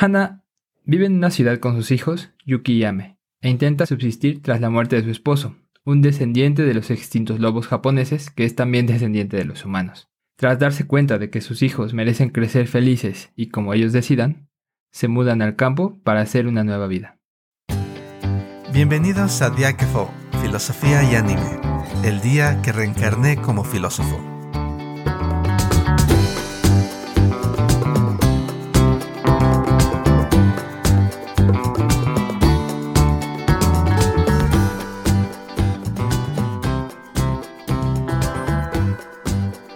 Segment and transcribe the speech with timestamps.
[0.00, 0.44] Hana
[0.84, 4.70] vive en una ciudad con sus hijos, Yuki y Ame, e intenta subsistir tras la
[4.70, 9.36] muerte de su esposo, un descendiente de los extintos lobos japoneses que es también descendiente
[9.36, 10.08] de los humanos.
[10.36, 14.48] Tras darse cuenta de que sus hijos merecen crecer felices y como ellos decidan,
[14.92, 17.18] se mudan al campo para hacer una nueva vida.
[18.72, 21.58] Bienvenidos a Diáquefo, Filosofía y Anime,
[22.04, 24.37] el día que reencarné como filósofo.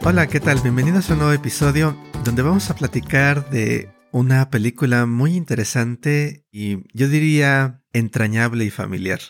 [0.05, 0.59] Hola, ¿qué tal?
[0.61, 6.79] Bienvenidos a un nuevo episodio donde vamos a platicar de una película muy interesante y
[6.93, 9.21] yo diría entrañable y familiar.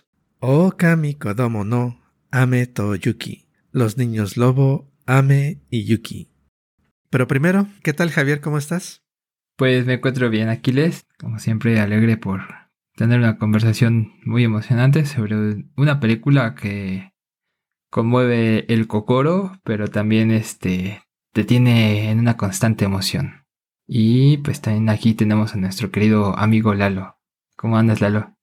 [0.41, 2.01] Okami Kodomo no
[2.31, 3.51] Ame to Yuki.
[3.71, 6.31] Los niños lobo, Ame y Yuki.
[7.11, 8.41] Pero primero, ¿qué tal Javier?
[8.41, 9.03] ¿Cómo estás?
[9.57, 11.05] Pues me encuentro bien, Aquiles.
[11.19, 12.41] Como siempre, alegre por
[12.97, 17.12] tener una conversación muy emocionante sobre una película que
[17.93, 21.05] conmueve el cocoro, pero también este
[21.35, 23.47] te tiene en una constante emoción.
[23.87, 27.19] Y pues también aquí tenemos a nuestro querido amigo Lalo.
[27.55, 28.35] ¿Cómo andas, Lalo?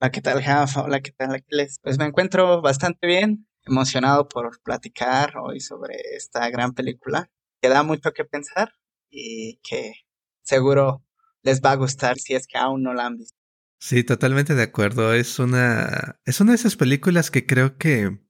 [0.00, 0.82] Hola, ¿qué tal, Jafa?
[0.82, 1.80] Hola, ¿qué tal, Aquiles?
[1.82, 7.28] Pues me encuentro bastante bien, emocionado por platicar hoy sobre esta gran película
[7.60, 8.72] que da mucho que pensar
[9.10, 9.94] y que
[10.42, 11.04] seguro
[11.42, 13.36] les va a gustar si es que aún no la han visto.
[13.80, 15.12] Sí, totalmente de acuerdo.
[15.12, 18.25] Es una, es una de esas películas que creo que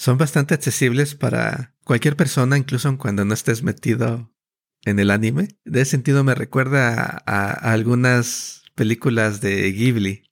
[0.00, 4.34] son bastante accesibles para cualquier persona, incluso cuando no estés metido
[4.86, 5.48] en el anime.
[5.66, 10.22] De ese sentido me recuerda a, algunas películas de Ghibli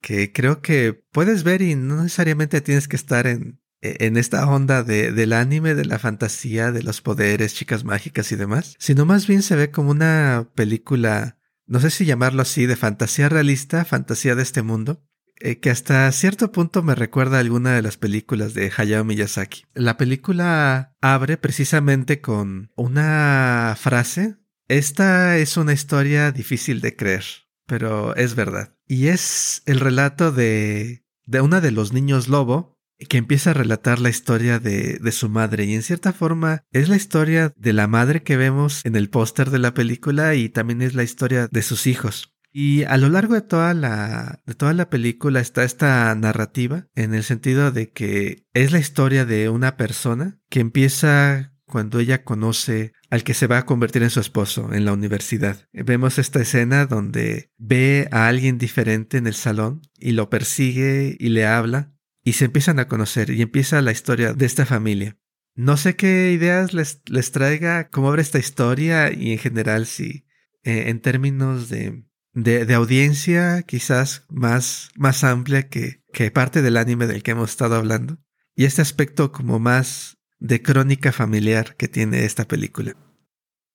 [0.00, 4.82] que creo que puedes ver y no necesariamente tienes que estar en, en esta onda
[4.82, 9.26] de, del anime, de la fantasía, de los poderes, chicas mágicas y demás, sino más
[9.26, 14.34] bien se ve como una película, no sé si llamarlo así, de fantasía realista, fantasía
[14.34, 15.06] de este mundo,
[15.40, 19.64] eh, que hasta cierto punto me recuerda a alguna de las películas de Hayao Miyazaki.
[19.74, 24.36] La película abre precisamente con una frase.
[24.68, 27.24] Esta es una historia difícil de creer,
[27.66, 28.74] pero es verdad.
[28.86, 34.00] Y es el relato de, de una de los niños lobo que empieza a relatar
[34.00, 37.86] la historia de, de, su madre y en cierta forma es la historia de la
[37.86, 41.62] madre que vemos en el póster de la película y también es la historia de
[41.62, 42.34] sus hijos.
[42.52, 47.14] Y a lo largo de toda la, de toda la película está esta narrativa en
[47.14, 52.92] el sentido de que es la historia de una persona que empieza cuando ella conoce
[53.10, 55.68] al que se va a convertir en su esposo en la universidad.
[55.72, 61.28] Vemos esta escena donde ve a alguien diferente en el salón y lo persigue y
[61.28, 61.92] le habla
[62.24, 65.18] y se empiezan a conocer y empieza la historia de esta familia.
[65.54, 70.26] No sé qué ideas les, les traiga, cómo abre esta historia y en general si
[70.62, 76.76] eh, en términos de de, de, audiencia quizás más, más amplia que, que parte del
[76.76, 78.18] anime del que hemos estado hablando.
[78.54, 82.94] Y este aspecto como más de crónica familiar que tiene esta película.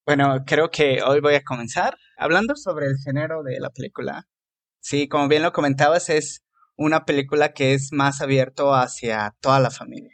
[0.06, 4.28] Bueno, creo que hoy voy a comenzar hablando sobre el género de la película.
[4.82, 6.44] Sí, como bien lo comentabas, es
[6.76, 10.14] una película que es más abierto hacia toda la familia,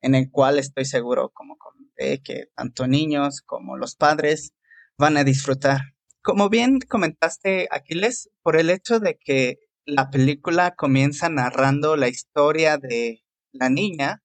[0.00, 4.52] en el cual estoy seguro, como comenté, que tanto niños como los padres
[4.96, 5.93] van a disfrutar
[6.24, 12.78] como bien comentaste, Aquiles, por el hecho de que la película comienza narrando la historia
[12.78, 14.22] de la niña,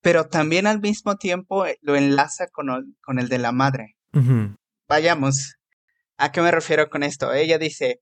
[0.00, 2.70] pero también al mismo tiempo eh, lo enlaza con
[3.18, 3.94] el, de la madre.
[4.88, 5.56] Vayamos.
[6.16, 7.34] ¿A qué me refiero con esto?
[7.34, 8.00] Ella dice,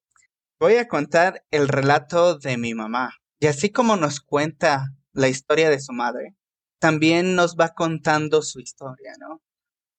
[0.61, 3.17] voy a contar el relato de mi mamá.
[3.41, 6.37] Y así como nos cuenta la historia de su madre,
[6.79, 9.43] también nos va contando su historia, ¿no?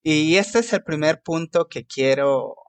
[0.01, 2.62] Y este es el primer punto que quiero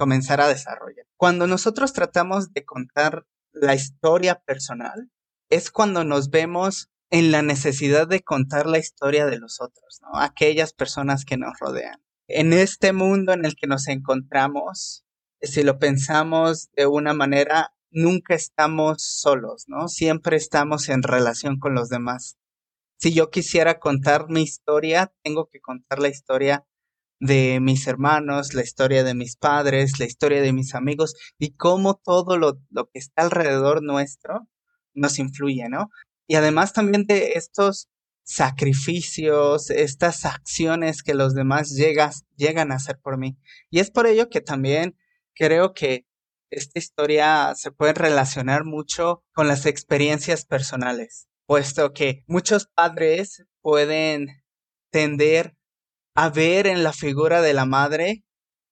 [0.00, 1.04] comenzar a desarrollar.
[1.18, 5.10] Cuando nosotros tratamos de contar la historia personal,
[5.50, 10.00] es cuando nos vemos en la necesidad de contar la historia de los otros.
[10.14, 12.02] Aquellas personas que nos rodean.
[12.28, 15.04] En este mundo en el que nos encontramos,
[15.42, 19.88] si lo pensamos de una manera, nunca estamos solos, ¿no?
[19.88, 22.38] Siempre estamos en relación con los demás.
[22.96, 26.64] Si yo quisiera contar mi historia, tengo que contar la historia
[27.20, 31.94] de mis hermanos, la historia de mis padres, la historia de mis amigos y cómo
[31.94, 34.48] todo lo, que está alrededor nuestro
[34.94, 35.90] nos influye, ¿no?
[36.26, 37.88] Y además también de estos
[38.24, 43.36] sacrificios, estas acciones que los demás llegas, llegan a hacer por mí.
[43.70, 44.96] Y es por ello que también
[45.34, 46.06] creo que
[46.50, 54.42] esta historia se puede relacionar mucho con las experiencias personales, puesto que muchos padres pueden
[54.90, 55.56] tender
[56.14, 58.24] a ver en la figura de la madre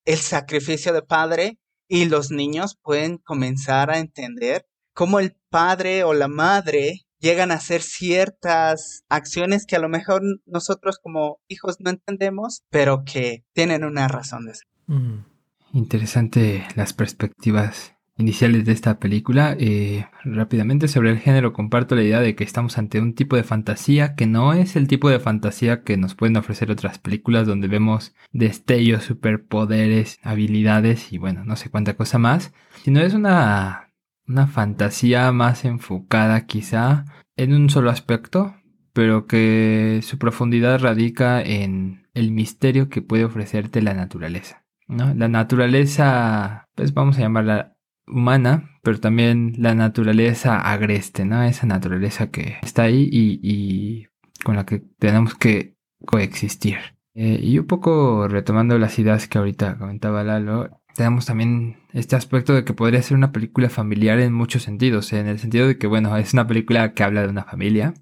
[0.04, 1.58] el sacrificio de padre
[1.88, 7.54] y los niños pueden comenzar a entender cómo el padre o la madre llegan a
[7.54, 13.84] hacer ciertas acciones que a lo mejor nosotros como hijos no entendemos, pero que tienen
[13.84, 14.66] una razón de ser.
[14.86, 15.24] Mm.
[15.72, 19.56] Interesante las perspectivas iniciales de esta película.
[19.58, 23.44] Eh, rápidamente sobre el género comparto la idea de que estamos ante un tipo de
[23.44, 27.68] fantasía que no es el tipo de fantasía que nos pueden ofrecer otras películas donde
[27.68, 33.88] vemos destellos, superpoderes, habilidades y bueno, no sé cuánta cosa más, sino es una
[34.28, 37.06] una fantasía más enfocada quizá
[37.36, 38.54] en un solo aspecto,
[38.92, 44.64] pero que su profundidad radica en el misterio que puede ofrecerte la naturaleza.
[44.86, 45.14] ¿no?
[45.14, 47.77] La naturaleza, pues vamos a llamarla
[48.10, 51.42] humana, pero también la naturaleza agreste, ¿no?
[51.42, 54.06] Esa naturaleza que está ahí y,
[54.44, 56.78] con la que tenemos que coexistir.
[57.14, 62.54] Eh, y un poco retomando las ideas que ahorita comentaba Lalo, tenemos también este aspecto
[62.54, 65.86] de que podría ser una película familiar en muchos sentidos, en el sentido de que,
[65.86, 67.94] bueno, es una película que habla de una familia,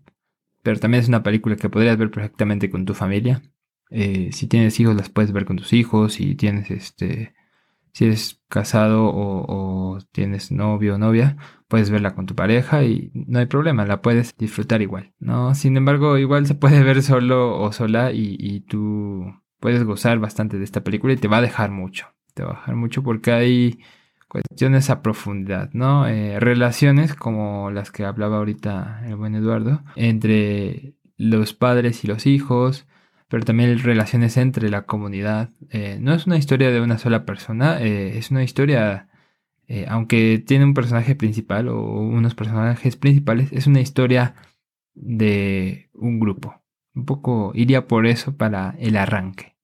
[0.62, 3.42] pero también es una película que podrías ver perfectamente con tu familia.
[3.90, 7.35] Eh, si tienes hijos, las puedes ver con tus hijos, si tienes este,
[7.96, 11.36] si eres casado o, tienes novio o novia,
[11.68, 15.54] puedes verla con tu pareja y no hay problema, la puedes disfrutar igual, ¿no?
[15.54, 19.24] Sin embargo, igual se puede ver solo o sola y, y tú
[19.60, 22.08] puedes gozar bastante de esta película y te va a dejar mucho
[22.44, 23.78] bajar mucho porque hay
[24.28, 26.06] cuestiones a profundidad, ¿no?
[26.06, 32.26] Eh, relaciones como las que hablaba ahorita el buen Eduardo, entre los padres y los
[32.26, 32.86] hijos,
[33.28, 35.50] pero también relaciones entre la comunidad.
[35.70, 39.08] Eh, no es una historia de una sola persona, eh, es una historia,
[39.88, 44.34] aunque tiene un personaje principal o unos personajes principales, es una historia
[44.94, 46.62] de un grupo.
[46.94, 49.56] Un poco iría por eso para el arranque.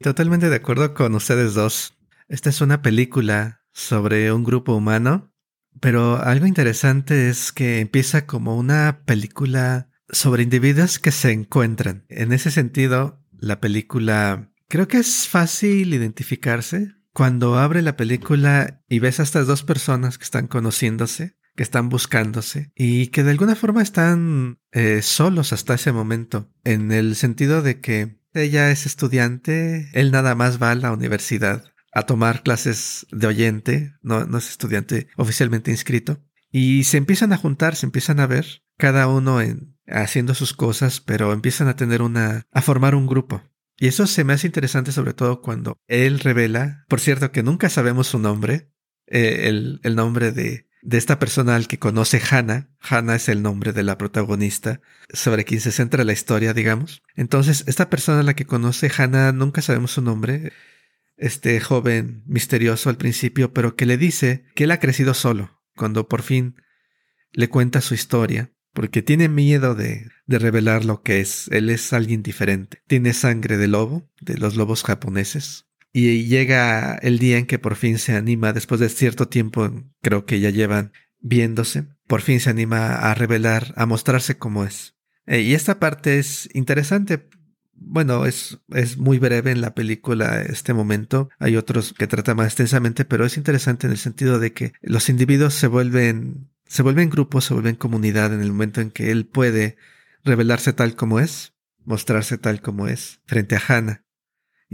[0.00, 1.96] Totalmente de acuerdo con ustedes dos.
[2.28, 5.32] Esta es una película sobre un grupo humano,
[5.80, 12.04] pero algo interesante es que empieza como una película sobre individuos que se encuentran.
[12.08, 18.98] En ese sentido, la película creo que es fácil identificarse cuando abre la película y
[18.98, 23.54] ves a estas dos personas que están conociéndose, que están buscándose y que de alguna
[23.54, 29.90] forma están eh, solos hasta ese momento, en el sentido de que ella es estudiante,
[29.92, 34.50] él nada más va a la universidad a tomar clases de oyente, no, no es
[34.50, 36.20] estudiante oficialmente inscrito,
[36.50, 41.00] y se empiezan a juntar, se empiezan a ver, cada uno en, haciendo sus cosas,
[41.00, 43.42] pero empiezan a tener una, a formar un grupo.
[43.76, 47.68] Y eso se me hace interesante sobre todo cuando él revela, por cierto que nunca
[47.68, 48.70] sabemos su nombre,
[49.06, 52.68] eh, el, el nombre de, de esta persona al que conoce Hannah.
[52.80, 54.80] Hannah es el nombre de la protagonista
[55.12, 57.02] sobre quien se centra la historia, digamos.
[57.16, 60.52] Entonces, esta persona a la que conoce Hannah, nunca sabemos su nombre.
[61.16, 66.06] Este joven misterioso al principio, pero que le dice que él ha crecido solo, cuando
[66.06, 66.56] por fin
[67.32, 71.48] le cuenta su historia, porque tiene miedo de, de revelar lo que es.
[71.50, 72.82] Él es alguien diferente.
[72.86, 75.66] Tiene sangre de lobo, de los lobos japoneses,
[75.96, 79.70] y llega el día en que por fin se anima, después de cierto tiempo,
[80.02, 84.96] creo que ya llevan viéndose, por fin se anima a revelar, a mostrarse como es.
[85.26, 87.28] Eh, y esta parte es interesante.
[87.74, 91.30] Bueno, es, es muy breve en la película este momento.
[91.38, 95.08] Hay otros que tratan más extensamente, pero es interesante en el sentido de que los
[95.08, 99.26] individuos se vuelven, se vuelven grupos, se vuelven comunidad en el momento en que él
[99.26, 99.76] puede
[100.24, 101.54] revelarse tal como es,
[101.84, 104.04] mostrarse tal como es, frente a Hannah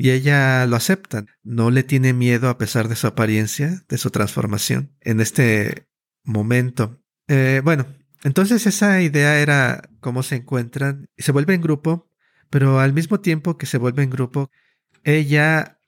[0.00, 1.26] y ella lo acepta.
[1.42, 5.86] No le tiene miedo a pesar de su apariencia, de su transformación en este
[6.24, 7.02] momento.
[7.28, 7.86] Eh, bueno,
[8.22, 12.08] entonces esa idea era cómo se encuentran y se vuelve en grupo,
[12.48, 14.50] pero al mismo tiempo que se vuelve en grupo,
[15.04, 15.78] ella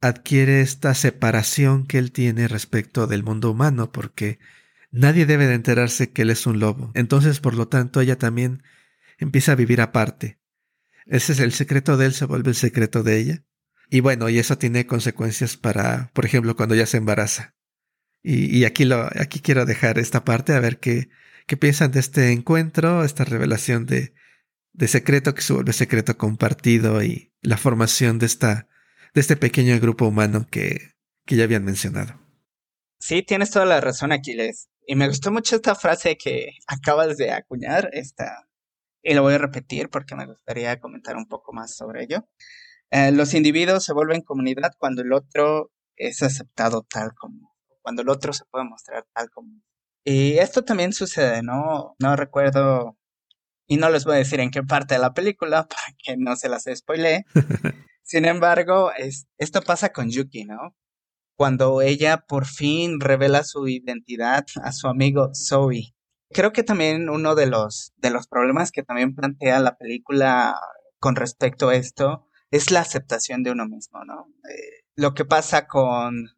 [0.00, 4.40] adquiere esta separación que él tiene respecto del mundo humano, porque
[4.90, 6.90] nadie debe de enterarse que él es un lobo.
[6.94, 8.62] Entonces, por lo tanto, ella también
[9.18, 10.38] empieza a vivir aparte.
[11.06, 13.44] Ese es el secreto de él, se vuelve el secreto de ella.
[13.88, 17.54] Y bueno, y eso tiene consecuencias para, por ejemplo, cuando ya se embaraza.
[18.22, 21.08] Y, y aquí lo, aquí quiero dejar esta parte a ver qué,
[21.46, 24.14] qué piensan de este encuentro, esta revelación de,
[24.72, 28.68] de secreto que se vuelve secreto compartido y la formación de esta,
[29.14, 30.92] de este pequeño grupo humano que,
[31.26, 32.20] que ya habían mencionado.
[33.00, 34.69] Sí, tienes toda la razón, Aquiles.
[34.86, 38.48] Y me gustó mucho esta frase que acabas de acuñar, esta,
[39.02, 42.28] y lo voy a repetir porque me gustaría comentar un poco más sobre ello.
[42.90, 48.08] Eh, los individuos se vuelven comunidad cuando el otro es aceptado tal como, cuando el
[48.08, 49.62] otro se puede mostrar tal como.
[50.04, 51.94] Y esto también sucede, ¿no?
[51.98, 52.96] No recuerdo,
[53.70, 56.34] y no les voy a decir en qué parte de la película para que no
[56.34, 57.24] se las spoile.
[58.02, 60.74] Sin embargo, es, esto pasa con Yuki, ¿no?
[61.40, 65.94] Cuando ella por fin revela su identidad a su amigo Zoe.
[66.28, 70.60] Creo que también uno de los, de los problemas que también plantea la película
[70.98, 74.26] con respecto a esto es la aceptación de uno mismo, ¿no?
[74.50, 76.28] Eh, lo que pasa con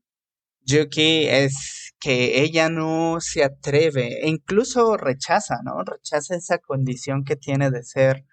[0.61, 5.83] Yuki es que ella no se atreve e incluso rechaza, ¿no?
[5.83, 8.25] Rechaza esa condición que tiene de ser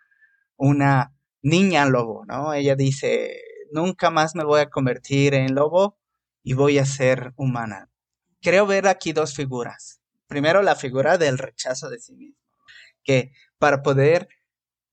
[0.55, 2.53] una niña lobo, ¿no?
[2.53, 5.98] Ella dice, nunca más me voy a convertir en lobo
[6.43, 7.89] y voy a ser humana.
[8.41, 10.01] Creo ver aquí dos figuras.
[10.27, 12.37] Primero, la figura del rechazo de sí mismo,
[13.03, 14.27] que para poder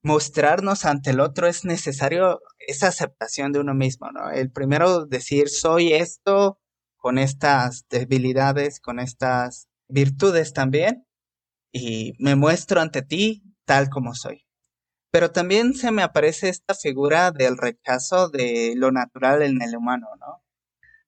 [0.03, 4.31] mostrarnos ante el otro es necesario esa aceptación de uno mismo, ¿no?
[4.31, 6.61] El primero decir, soy esto
[6.97, 11.07] con estas debilidades, con estas virtudes también,
[11.73, 14.47] y me muestro ante ti tal como soy.
[15.11, 20.09] Pero también se me aparece esta figura del rechazo de lo natural en el humano,
[20.21, 20.43] ¿no?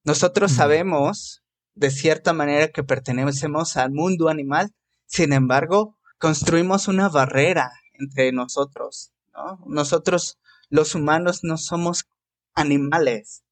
[0.09, 1.43] Nosotros sabemos
[1.75, 4.71] de cierta manera que pertenecemos al mundo animal,
[5.05, 9.63] sin embargo, construimos una barrera entre nosotros, ¿no?
[9.67, 10.39] Nosotros,
[10.71, 12.07] los humanos, no somos
[12.55, 13.43] animales.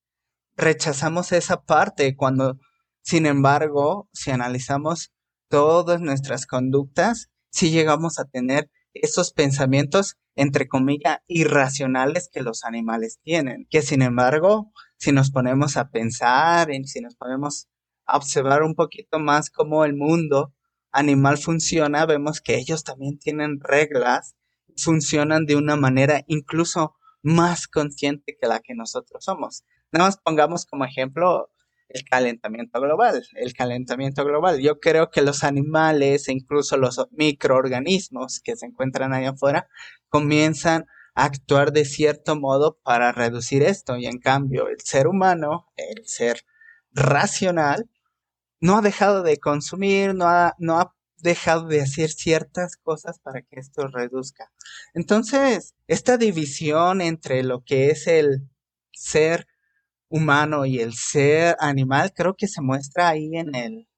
[0.57, 2.59] Rechazamos esa parte cuando,
[3.03, 5.13] sin embargo, si analizamos
[5.51, 8.71] todas nuestras conductas, si llegamos a tener
[9.03, 15.77] esos pensamientos, entre comillas, irracionales que los animales tienen, que sin embargo, si nos ponemos
[15.77, 17.69] a pensar y si nos ponemos
[18.07, 20.55] a observar un poquito más cómo el mundo
[20.93, 24.37] animal funciona, vemos que ellos también tienen reglas,
[24.77, 29.65] funcionan de una manera incluso más consciente que la que nosotros somos.
[29.93, 31.51] Nada más pongamos como ejemplo
[31.89, 33.25] el calentamiento global.
[33.35, 34.61] El calentamiento global.
[34.61, 39.69] Yo creo que los animales e incluso los microorganismos que se encuentran ahí afuera
[40.09, 43.97] comienzan a actuar de cierto modo para reducir esto.
[43.97, 46.43] Y en cambio, el ser humano, el ser
[46.93, 47.89] racional,
[48.61, 53.43] no ha dejado de consumir, no ha, no ha dejado de hacer ciertas cosas para
[53.43, 54.51] que esto reduzca.
[54.95, 58.49] Entonces, esta división entre lo que es el
[58.93, 59.47] ser
[60.09, 63.89] humano y el ser animal creo que se muestra ahí en el,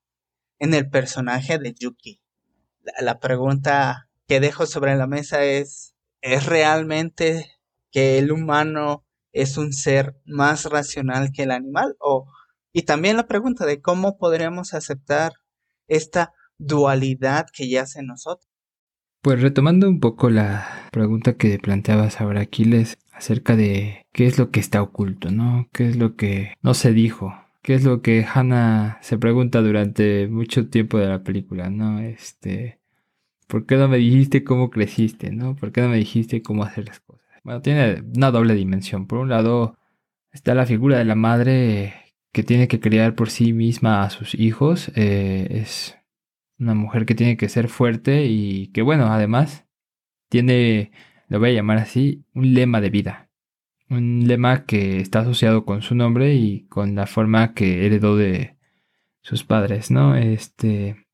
[0.59, 2.21] en el personaje de Yuki.
[3.01, 7.47] La, pregunta que dejo sobre la mesa es, ¿es realmente
[7.91, 11.97] que el humano es un ser más racional que el animal?
[12.01, 12.27] O,
[12.73, 15.35] y también la pregunta de cómo podríamos aceptar
[15.87, 18.49] esta dualidad que yace en nosotros.
[19.21, 24.51] Pues retomando un poco la pregunta que planteabas ahora, Aquiles, acerca de qué es lo
[24.51, 25.69] que está oculto, ¿no?
[25.73, 27.35] ¿Qué es lo que no se dijo?
[27.63, 31.99] ¿Qué es lo que Hannah se pregunta durante mucho tiempo de la película, ¿no?
[32.01, 32.79] Este,
[33.49, 35.57] ¿por qué no me dijiste cómo creciste, ¿no?
[35.57, 37.27] ¿Por qué no me dijiste cómo hacer las cosas?
[37.43, 39.07] Bueno, tiene una doble dimensión.
[39.07, 39.77] Por un lado,
[40.33, 41.95] está la figura de la madre
[42.33, 44.93] que tiene que criar por sí misma a sus hijos.
[44.95, 45.99] Eh, es
[46.59, 49.67] una mujer que tiene que ser fuerte y que, bueno, además
[50.29, 50.93] tiene
[51.29, 53.29] lo voy a llamar así, un lema de vida.
[53.91, 58.57] Un lema que está asociado con su nombre y con la forma que heredó de
[59.23, 60.17] sus padres, ¿no?
[60.17, 61.07] Este,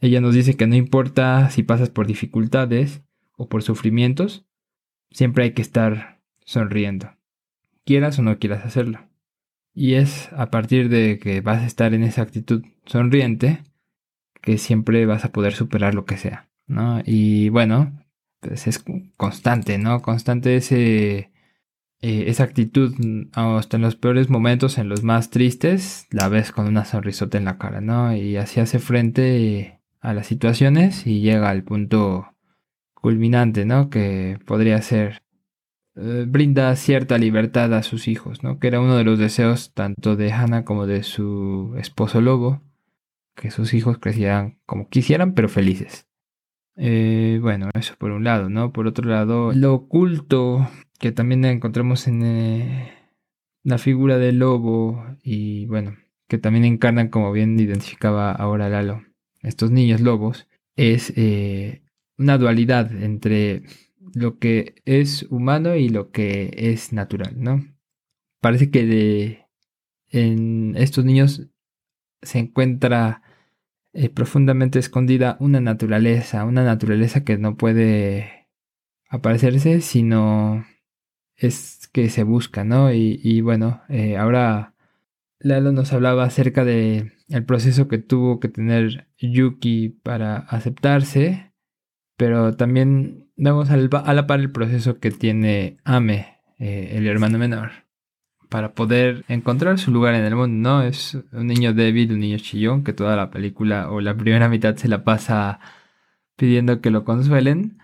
[0.00, 3.02] ella nos dice que no importa si pasas por dificultades
[3.36, 4.46] o por sufrimientos,
[5.10, 7.16] siempre hay que estar sonriendo,
[7.84, 9.00] quieras o no quieras hacerlo.
[9.74, 13.62] Y es a partir de que vas a estar en esa actitud sonriente
[14.40, 17.02] que siempre vas a poder superar lo que sea, ¿no?
[17.04, 17.92] Y bueno,
[18.52, 18.84] es
[19.16, 20.02] constante, ¿no?
[20.02, 21.30] Constante ese,
[22.02, 22.94] eh, esa actitud,
[23.32, 27.46] hasta en los peores momentos, en los más tristes, la ves con una sonrisota en
[27.46, 28.14] la cara, ¿no?
[28.14, 32.34] Y así hace frente a las situaciones y llega al punto
[32.94, 33.90] culminante, ¿no?
[33.90, 35.22] Que podría ser,
[35.96, 38.58] eh, brinda cierta libertad a sus hijos, ¿no?
[38.58, 42.62] Que era uno de los deseos tanto de Hannah como de su esposo Lobo,
[43.34, 46.05] que sus hijos crecieran como quisieran, pero felices.
[46.76, 48.72] Eh, bueno, eso por un lado, ¿no?
[48.72, 50.68] Por otro lado, lo oculto
[50.98, 52.92] que también encontramos en eh,
[53.62, 55.96] la figura del lobo y bueno,
[56.28, 59.04] que también encarnan, como bien identificaba ahora Lalo,
[59.42, 61.82] estos niños lobos, es eh,
[62.18, 63.62] una dualidad entre
[64.14, 67.64] lo que es humano y lo que es natural, ¿no?
[68.40, 69.46] Parece que de,
[70.10, 71.48] en estos niños
[72.22, 73.22] se encuentra
[73.96, 78.46] eh, profundamente escondida una naturaleza, una naturaleza que no puede
[79.08, 80.66] aparecerse, sino
[81.34, 82.92] es que se busca, ¿no?
[82.92, 84.74] Y, bueno, eh, ahora
[85.38, 91.52] Lalo nos hablaba acerca de el proceso que tuvo que tener Yuki para aceptarse,
[92.18, 97.85] pero también damos a la par el proceso que tiene Ame, eh, el hermano menor,
[98.48, 100.82] para poder encontrar su lugar en el mundo, ¿no?
[100.82, 104.76] Es un niño débil, un niño chillón que toda la película o la primera mitad
[104.76, 105.60] se la pasa
[106.36, 107.78] pidiendo que lo consuelen,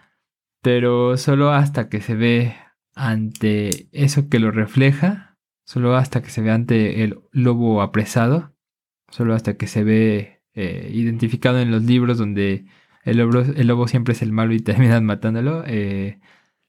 [0.63, 2.57] pero solo hasta que se ve
[2.95, 8.55] ante eso que lo refleja, solo hasta que se ve ante el lobo apresado,
[9.11, 12.67] solo hasta que se ve eh, identificado en los libros donde
[13.05, 16.21] el lobo, siempre es el malo y terminan matándolo, eh,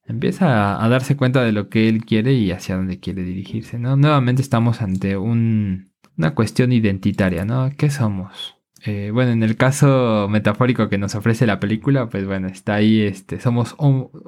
[0.05, 3.95] empieza a, darse cuenta de lo que él quiere y hacia dónde quiere dirigirse, ¿no?
[3.95, 7.72] Nuevamente estamos ante un, una cuestión identitaria, ¿no?
[7.77, 8.57] ¿Qué somos?
[8.86, 13.01] Eh, bueno, en el caso metafórico que nos ofrece la película, pues bueno, está ahí,
[13.01, 13.77] este, somos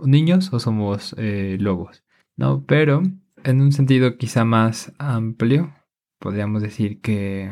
[0.05, 2.03] niños o somos eh, lobos,
[2.37, 2.63] ¿no?
[2.65, 3.03] Pero
[3.43, 5.73] en un sentido quizá más amplio,
[6.19, 7.51] podríamos decir que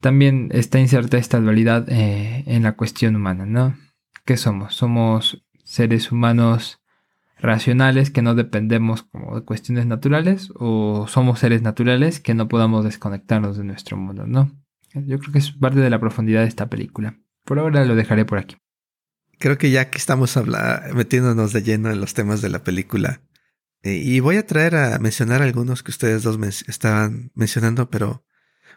[0.00, 3.74] también está inserta esta dualidad eh, en la cuestión humana, ¿no?
[4.24, 4.74] ¿Qué somos?
[4.74, 6.83] Somos seres humanos
[7.38, 12.84] racionales que no dependemos como de cuestiones naturales o somos seres naturales que no podamos
[12.84, 14.52] desconectarnos de nuestro mundo, ¿no?
[14.94, 17.18] Yo creo que es parte de la profundidad de esta película.
[17.44, 18.56] Por ahora lo dejaré por aquí.
[19.38, 20.38] Creo que ya que estamos
[20.94, 23.20] metiéndonos de lleno en los temas de la película,
[23.84, 28.24] eh, y voy a traer a mencionar algunos que ustedes dos estaban mencionando, pero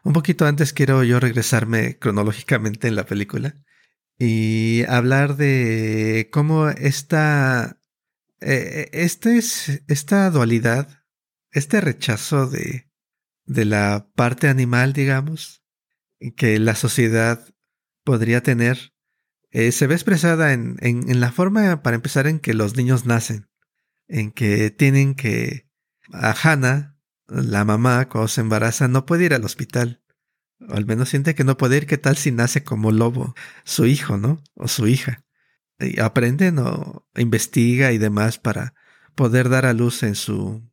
[0.04, 3.56] un poquito antes quiero yo regresarme cronológicamente en la película
[4.20, 7.80] y hablar de cómo esta,
[8.42, 11.04] eh, este es, esta dualidad,
[11.52, 12.90] este rechazo de,
[13.46, 15.64] de la parte animal, digamos,
[16.36, 17.48] que la sociedad
[18.04, 18.94] podría tener
[19.52, 23.06] eh, se ve expresada en, en, en, la forma, para empezar, en que los niños
[23.06, 23.50] nacen,
[24.08, 25.68] en que tienen que...
[26.14, 30.02] A Hannah, la mamá, cuando se embaraza, no puede ir al hospital.
[30.70, 31.88] O al menos siente que no puede ir.
[31.88, 34.42] ¿Qué tal si nace como lobo su hijo, no?
[34.56, 35.26] O su hija.
[35.80, 38.74] Y aprenden o investiga y demás para
[39.16, 40.64] poder dar a luz en su,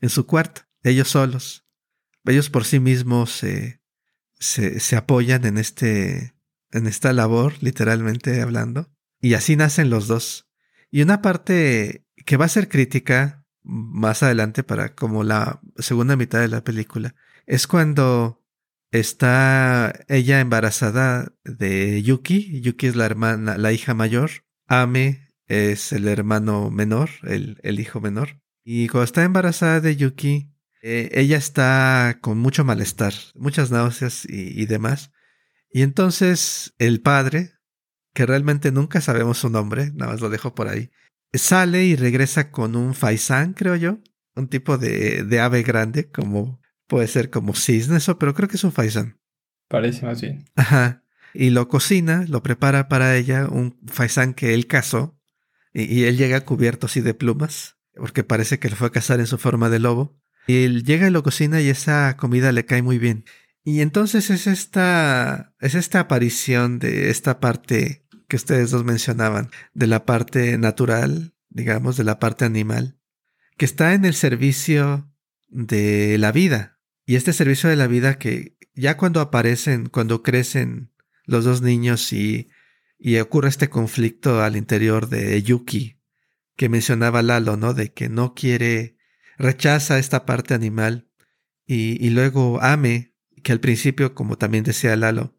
[0.00, 1.66] en su cuarto, ellos solos.
[2.24, 3.80] Ellos por sí mismos se,
[4.38, 6.34] se, se apoyan en este,
[6.70, 8.92] en esta labor, literalmente hablando.
[9.20, 10.48] Y así nacen los dos.
[10.90, 16.40] Y una parte que va a ser crítica más adelante para como la segunda mitad
[16.40, 17.14] de la película
[17.46, 18.44] es cuando
[18.90, 22.60] está ella embarazada de Yuki.
[22.60, 24.30] Yuki es la hermana, la hija mayor.
[24.66, 28.40] Ame es el hermano menor, el, el hijo menor.
[28.64, 34.66] Y cuando está embarazada de Yuki, eh, ella está con mucho malestar, muchas náuseas y,
[34.66, 35.12] demás.
[35.70, 37.52] Y entonces el padre,
[38.14, 40.90] que realmente nunca sabemos su nombre, nada más lo dejo por ahí,
[41.32, 44.00] sale y regresa con un faisán, creo yo,
[44.34, 48.56] un tipo de, de ave grande, como puede ser como cisne, eso, pero creo que
[48.56, 49.20] es un faisán.
[49.68, 50.44] Parece más bien.
[50.56, 51.01] Ajá.
[51.34, 55.18] Y lo cocina, lo prepara para ella, un faisán que él cazó,
[55.72, 59.26] y, él llega cubierto así de plumas, porque parece que lo fue a cazar en
[59.26, 60.20] su forma de lobo.
[60.46, 63.24] Y él llega y lo cocina y esa comida le cae muy bien.
[63.64, 69.86] Y entonces es esta, es esta aparición de esta parte que ustedes dos mencionaban, de
[69.86, 72.98] la parte natural, digamos, de la parte animal,
[73.56, 75.12] que está en el servicio
[75.48, 76.80] de la vida.
[77.06, 80.91] Y este servicio de la vida que ya cuando aparecen, cuando crecen
[81.24, 82.50] los dos niños y,
[82.98, 86.00] y ocurre este conflicto al interior de Yuki,
[86.56, 87.74] que mencionaba Lalo, ¿no?
[87.74, 88.96] De que no quiere
[89.38, 91.08] rechaza esta parte animal
[91.66, 95.36] y, y luego ame, que al principio, como también decía Lalo,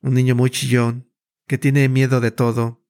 [0.00, 1.10] un niño muy chillón,
[1.46, 2.84] que tiene miedo de todo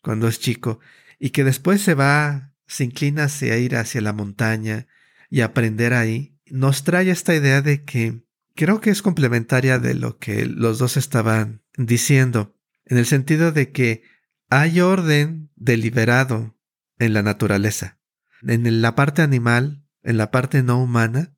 [0.00, 0.80] cuando es chico,
[1.18, 4.86] y que después se va, se inclina hacia ir hacia la montaña
[5.28, 8.25] y aprender ahí, nos trae esta idea de que
[8.56, 13.70] creo que es complementaria de lo que los dos estaban diciendo, en el sentido de
[13.70, 14.02] que
[14.50, 16.58] hay orden deliberado
[16.98, 18.00] en la naturaleza.
[18.42, 21.36] En la parte animal en la parte no humana,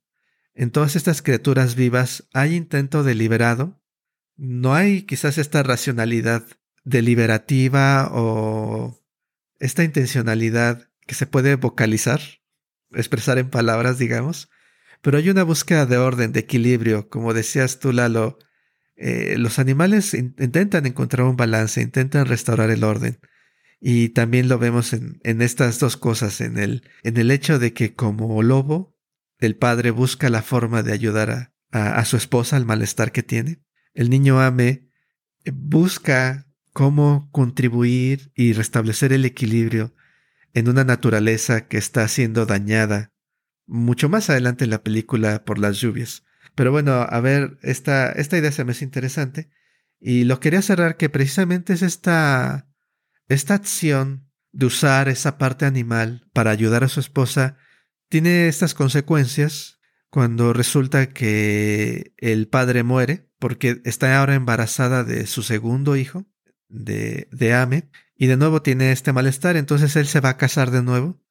[0.53, 3.81] en todas estas criaturas vivas hay intento deliberado,
[4.37, 6.45] no hay quizás esta racionalidad
[6.83, 9.03] deliberativa o
[9.57, 12.21] esta intencionalidad que se puede vocalizar,
[12.91, 14.51] expresar en palabras, digamos,
[15.01, 18.37] pero hay una búsqueda de orden, de equilibrio, como decías tú, Lalo,
[18.95, 23.19] eh, los animales intentan encontrar un balance, intentan restaurar el orden.
[23.79, 27.95] Y también lo vemos en, estas dos cosas, en el, en el hecho de que
[27.95, 28.97] como lobo,
[29.37, 33.61] el padre busca la forma de ayudar a, a, su esposa al malestar que tiene.
[33.93, 34.89] El niño Ame
[35.53, 39.95] busca cómo contribuir y restablecer el equilibrio
[40.53, 43.13] en una naturaleza que está siendo dañada
[43.69, 46.23] mucho más adelante en la película por las lluvias.
[46.55, 49.49] Pero bueno, a ver, esta, esta idea se me hace interesante
[49.99, 52.67] y lo quería cerrar que precisamente es esta
[53.27, 57.57] esta acción de usar esa parte animal para ayudar a su esposa
[58.09, 59.79] tiene estas consecuencias
[60.09, 66.25] cuando resulta que el padre muere, porque está ahora embarazada de su segundo hijo,
[66.67, 70.71] de, de Ame, y de nuevo tiene este malestar, entonces él se va a casar
[70.71, 71.21] de nuevo,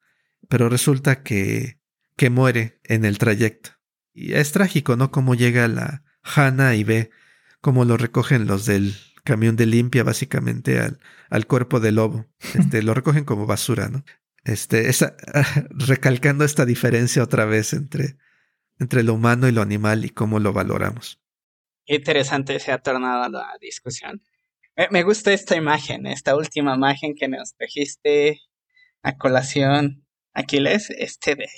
[0.48, 1.77] pero resulta que,
[2.18, 3.70] que muere en el trayecto.
[4.12, 5.10] Y es trágico, ¿no?
[5.10, 7.10] Cómo llega la Hannah y ve
[7.60, 10.98] cómo lo recogen los del camión de limpia, básicamente, al,
[11.30, 12.26] al cuerpo del lobo.
[12.54, 14.04] Este, lo recogen como basura, ¿no?
[14.44, 15.16] Este, esa,
[15.70, 18.16] recalcando esta diferencia otra vez entre,
[18.80, 21.22] entre lo humano y lo animal y cómo lo valoramos.
[21.86, 24.22] Interesante se ha tornado la discusión.
[24.90, 28.40] Me, gusta esta imagen, esta última imagen que nos trajiste
[29.02, 30.04] a colación,
[30.34, 31.48] Aquiles, este de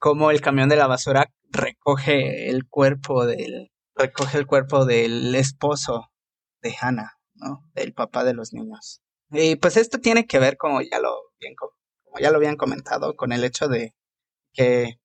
[0.00, 6.10] cómo el camión de la basura recoge el cuerpo del, recoge el cuerpo del esposo
[6.62, 7.64] de Hannah, ¿no?
[7.74, 9.02] Del papá de los niños.
[9.30, 11.54] Y pues esto tiene que ver, como ya lo, bien,
[12.20, 13.94] ya lo habían comentado, con el hecho de
[14.52, 14.98] que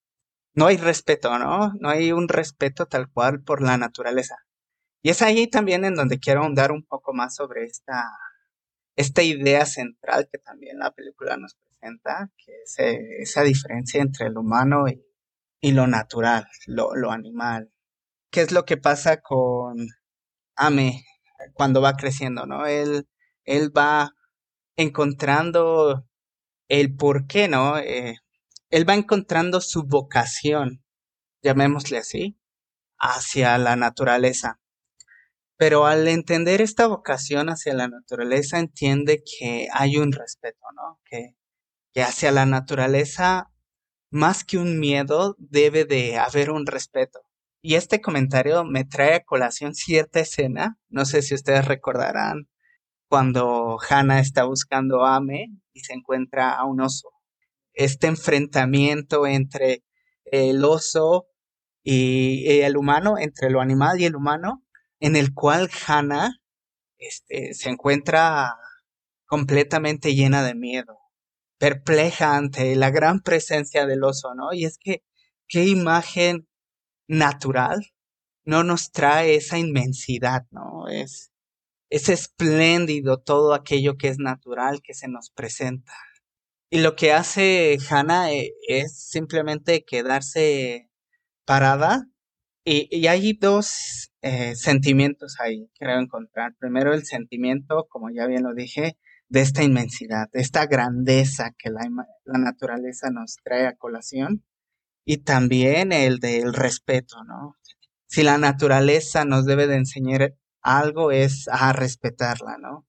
[0.53, 1.73] no hay respeto, ¿no?
[1.79, 4.37] No hay un respeto tal cual por la naturaleza.
[5.03, 8.09] Y es ahí también en donde quiero ahondar un poco más sobre esta,
[8.95, 11.55] esta idea central que también la película nos
[12.37, 17.71] que es eh, esa diferencia entre lo humano y, lo natural, lo, animal.
[18.31, 19.87] ¿Qué es lo que pasa con
[20.55, 21.03] Ame
[21.53, 22.67] cuando va creciendo, no?
[22.67, 23.07] Él,
[23.45, 24.11] él va
[24.75, 26.07] encontrando
[26.67, 27.77] el por qué, ¿no?
[27.79, 28.15] Eh,
[28.69, 30.83] él va encontrando su vocación,
[31.41, 32.37] llamémosle así,
[32.99, 34.59] hacia la naturaleza.
[35.57, 40.99] Pero al entender esta vocación hacia la naturaleza, entiende que hay un respeto, ¿no?
[41.05, 41.35] Que,
[41.95, 43.53] que hacia la naturaleza,
[44.11, 47.21] más que un miedo, debe de haber un respeto.
[47.61, 52.49] Y este comentario me trae a colación cierta escena, no sé si ustedes recordarán,
[53.07, 57.11] cuando Hannah está buscando a Ame y se encuentra a un oso.
[57.71, 59.85] Este enfrentamiento entre
[60.25, 61.27] el oso
[61.81, 64.65] y el humano, entre lo animal y el humano,
[64.99, 66.41] en el cual Hannah
[66.97, 68.57] este, se encuentra
[69.27, 70.97] completamente llena de miedo,
[71.65, 74.53] perpleja ante la gran presencia del oso, ¿no?
[74.53, 75.03] Y es que,
[75.47, 76.47] qué imagen
[77.07, 77.91] natural
[78.43, 80.87] no nos trae esa inmensidad, ¿no?
[80.87, 81.31] Es,
[81.89, 85.93] es espléndido todo aquello que es natural que se nos presenta.
[86.69, 90.91] Y lo que hace Hannah eh, es simplemente quedarse
[91.45, 92.05] parada
[92.63, 96.53] y, hay dos eh, sentimientos ahí, creo encontrar.
[96.59, 98.97] Primero el sentimiento, como ya bien lo dije,
[99.29, 101.81] de esta inmensidad, de esta grandeza que la,
[102.25, 104.43] la naturaleza nos trae a colación.
[105.05, 107.57] Y también el del respeto, ¿no?
[108.07, 112.87] Si la naturaleza nos debe de enseñar algo es a respetarla, ¿no?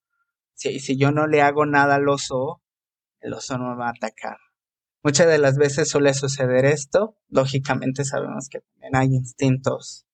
[0.55, 2.62] Si, si yo no le hago nada al oso,
[3.20, 4.38] el oso no me va a atacar.
[5.03, 7.16] Muchas de las veces suele suceder esto.
[7.29, 10.07] Lógicamente sabemos que también hay instintos,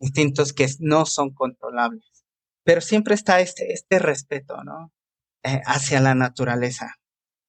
[0.00, 2.24] instintos que no son controlables.
[2.64, 4.92] Pero siempre está este, este respeto, ¿no?
[5.44, 7.00] Eh, hacia la naturaleza.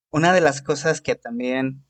[0.10, 1.86] Una de las cosas que también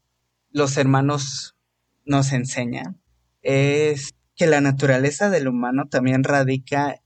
[0.49, 1.55] los hermanos
[2.03, 3.01] nos enseñan
[3.41, 7.01] es que la naturaleza del humano también radica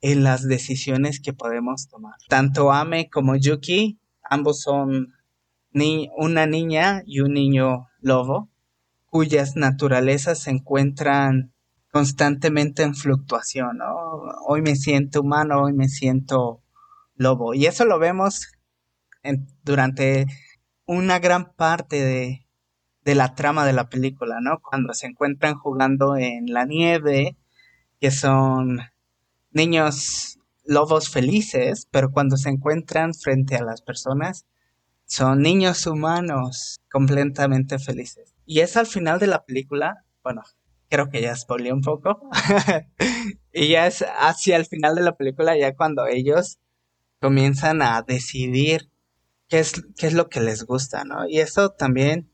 [0.00, 2.14] en las decisiones que podemos tomar.
[2.28, 5.14] Tanto Ame como Yuki, ambos son
[5.70, 8.50] ni una niña y un niño lobo,
[9.06, 11.52] cuyas naturalezas se encuentran
[11.92, 13.78] constantemente en fluctuación,
[14.46, 16.62] Hoy me siento humano, hoy me siento
[17.20, 17.54] lobo.
[17.54, 18.48] Y eso lo vemos
[19.62, 20.26] durante
[20.86, 22.46] una gran parte de,
[23.02, 24.60] de, la trama de la película, ¿no?
[24.60, 27.36] Cuando se encuentran jugando en la nieve,
[28.00, 28.80] que son
[29.50, 34.46] niños lobos felices, pero cuando se encuentran frente a las personas,
[35.04, 38.34] son niños humanos completamente felices.
[38.46, 40.42] Y es al final de la película, bueno,
[40.88, 42.30] creo que ya spoileé un poco.
[43.52, 46.58] y ya es hacia el final de la película, ya cuando ellos
[47.20, 48.90] comienzan a decidir
[49.48, 51.28] qué es, qué es lo que les gusta, ¿no?
[51.28, 52.30] Y eso también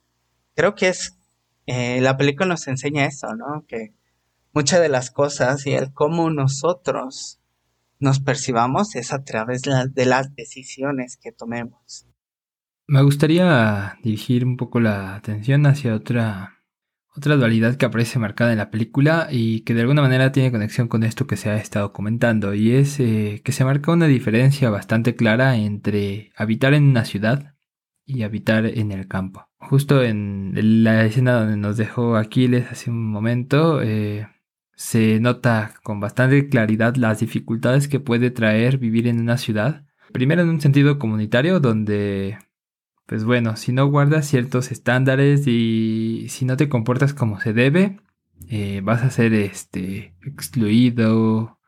[0.54, 1.18] creo que es,
[1.66, 3.64] eh, la película nos enseña eso, ¿no?
[3.66, 3.94] Que
[4.52, 7.40] muchas de las cosas y el cómo nosotros
[7.98, 12.06] nos percibamos es a través de las decisiones que tomemos.
[12.86, 16.55] Me gustaría dirigir un poco la atención hacia otra,
[17.16, 20.88] otra dualidad que aparece marcada en la película y que de alguna manera tiene conexión
[20.88, 24.68] con esto que se ha estado comentando y es eh, que se marca una diferencia
[24.70, 27.54] bastante clara entre habitar en una ciudad
[28.04, 29.48] y habitar en el campo.
[29.58, 30.52] Justo en
[30.84, 34.28] la escena donde nos dejó Aquiles hace un momento, eh,
[34.74, 39.84] se nota con bastante claridad las dificultades que puede traer vivir en una ciudad.
[40.12, 42.38] Primero en un sentido comunitario donde
[43.06, 48.00] pues bueno, si no guardas ciertos estándares y si no te comportas como se debe,
[48.48, 51.58] eh, vas a ser este, excluido,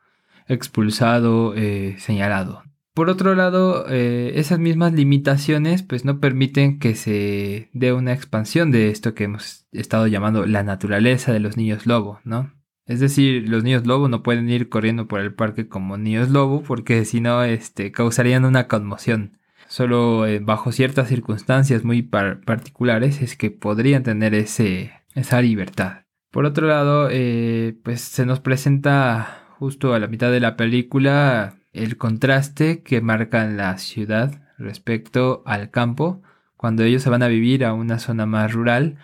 [0.47, 2.63] expulsado, eh, señalado.
[2.93, 8.71] Por otro lado, eh, esas mismas limitaciones pues no permiten que se dé una expansión
[8.71, 12.51] de esto que hemos estado llamando la naturaleza de los niños lobo, ¿no?
[12.85, 16.63] Es decir, los niños lobo no pueden ir corriendo por el parque como niños lobo
[16.63, 19.38] porque si no este, causarían una conmoción.
[19.69, 26.05] Solo eh, bajo ciertas circunstancias muy particulares es que podrían tener ese, esa libertad.
[26.31, 31.59] Por otro lado, eh, pues se nos presenta justo a la mitad de la película
[31.71, 36.23] el contraste que marca la ciudad respecto al campo
[36.57, 38.97] cuando ellos se van a vivir a una zona más rural.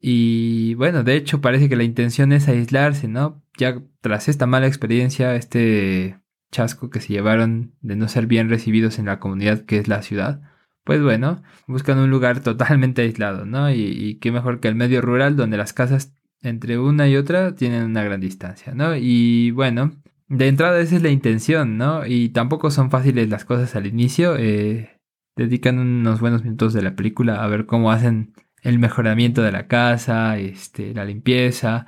[0.00, 3.42] Y bueno, de hecho parece que la intención es aislarse, ¿no?
[3.58, 6.18] Ya tras esta mala experiencia, este
[6.50, 10.02] chasco que se llevaron de no ser bien recibidos en la comunidad que es la
[10.02, 10.40] ciudad,
[10.84, 13.70] pues bueno, buscan un lugar totalmente aislado, ¿no?
[13.70, 17.84] Y, qué mejor que el medio rural donde las casas entre una y otra tienen
[17.84, 18.96] una gran distancia, ¿no?
[18.96, 19.92] Y bueno,
[20.28, 22.06] de entrada esa es la intención, ¿no?
[22.06, 24.36] Y tampoco son fáciles las cosas al inicio.
[24.38, 24.98] Eh,
[25.36, 28.32] dedican unos buenos minutos de la película a ver cómo hacen
[28.62, 31.86] el mejoramiento de la casa, este, la limpieza.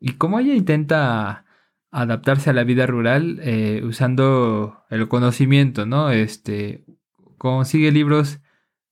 [0.00, 1.41] Y cómo ella intenta
[1.92, 6.10] adaptarse a la vida rural eh, usando el conocimiento, ¿no?
[6.10, 6.84] Este,
[7.38, 8.40] consigue libros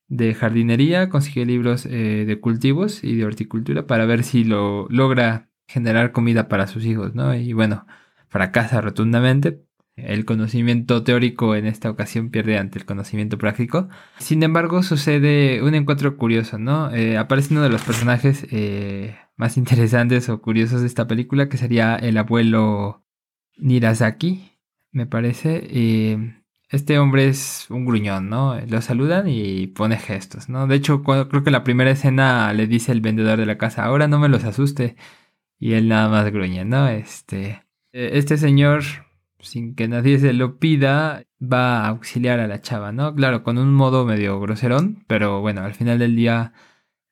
[0.08, 5.48] de jardinería, consigue libros eh, de cultivos y de horticultura para ver si lo logra
[5.66, 7.34] generar comida para sus hijos, ¿no?
[7.34, 7.86] Y bueno,
[8.28, 9.64] fracasa rotundamente.
[9.96, 13.88] El conocimiento teórico en esta ocasión pierde ante el conocimiento práctico.
[14.18, 16.90] Sin embargo, sucede un encuentro curioso, ¿no?
[16.92, 21.56] Eh, aparece uno de los personajes eh, más interesantes o curiosos de esta película, que
[21.56, 23.02] sería el abuelo
[23.56, 24.52] Nirasaki,
[24.92, 25.66] me parece.
[25.72, 26.16] Y
[26.68, 28.60] este hombre es un gruñón, ¿no?
[28.68, 30.66] Lo saludan y pone gestos, ¿no?
[30.66, 34.08] De hecho, creo que la primera escena le dice el vendedor de la casa, ahora
[34.08, 34.96] no me los asuste.
[35.58, 36.88] Y él nada más gruñe, ¿no?
[36.88, 38.82] Este, e, este señor,
[39.40, 43.14] sin que nadie se lo pida, va a auxiliar a la chava, ¿no?
[43.14, 46.52] Claro, con un modo medio groserón, pero bueno, al final del día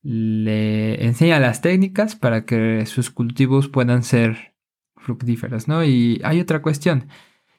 [0.02, 4.54] le enseña las técnicas para que sus cultivos puedan ser
[4.96, 5.84] fructíferos, ¿no?
[5.84, 7.08] Y hay otra cuestión.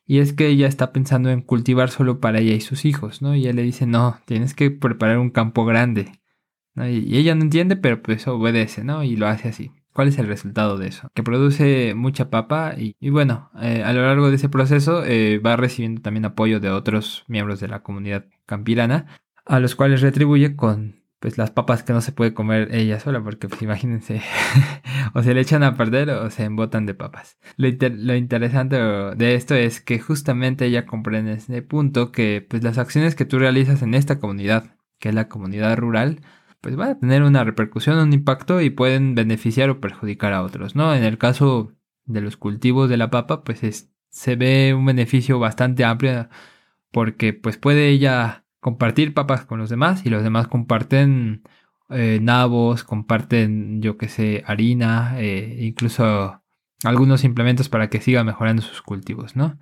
[0.06, 3.36] Y es que ella está pensando en cultivar solo para ella y sus hijos, ¿no?
[3.36, 6.13] Y él le dice, no, tienes que preparar un campo grande.
[6.75, 9.04] Y ella no entiende, pero pues obedece, ¿no?
[9.04, 9.71] Y lo hace así.
[9.93, 11.10] ¿Cuál es el resultado de eso?
[11.13, 15.58] Que produce mucha papa y, bueno, eh, a lo largo de ese proceso eh, va
[15.58, 19.08] recibiendo también apoyo de otros miembros de la comunidad campirana,
[19.45, 23.21] a los cuales retribuye con pues las papas que no se puede comer ella sola,
[23.21, 24.21] porque pues imagínense,
[25.13, 27.38] o se le echan a perder o se embotan de papas.
[27.58, 27.67] Lo,
[28.15, 33.25] interesante de esto es que justamente ella comprende ese punto que pues las acciones que
[33.25, 36.21] tú realizas en esta comunidad, que es la comunidad rural,
[36.62, 40.75] pues van a tener una repercusión, un impacto y pueden beneficiar o perjudicar a otros,
[40.75, 40.93] ¿no?
[40.95, 41.73] En el caso
[42.05, 46.29] de los cultivos de la papa, pues se ve un beneficio bastante amplio
[46.91, 51.43] porque pues puede ella compartir papas con los demás y los demás comparten
[51.89, 56.41] eh, nabos, comparten, yo que sé, harina, eh, incluso
[56.83, 59.59] algunos implementos para que siga mejorando sus cultivos, ¿no?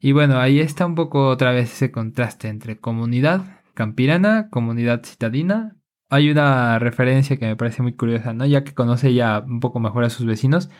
[0.00, 5.76] Y bueno, ahí está un poco otra vez ese contraste entre comunidad campirana, comunidad citadina.
[6.10, 8.46] Hay una referencia que me parece muy curiosa, ¿no?
[8.46, 10.70] Ya que conoce ya un poco mejor a sus vecinos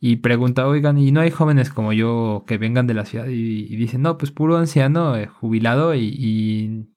[0.00, 3.26] y pregunta, oigan, ¿y no hay jóvenes como yo que vengan de la ciudad?
[3.28, 6.93] Y, dicen, no, pues puro anciano, eh, jubilado y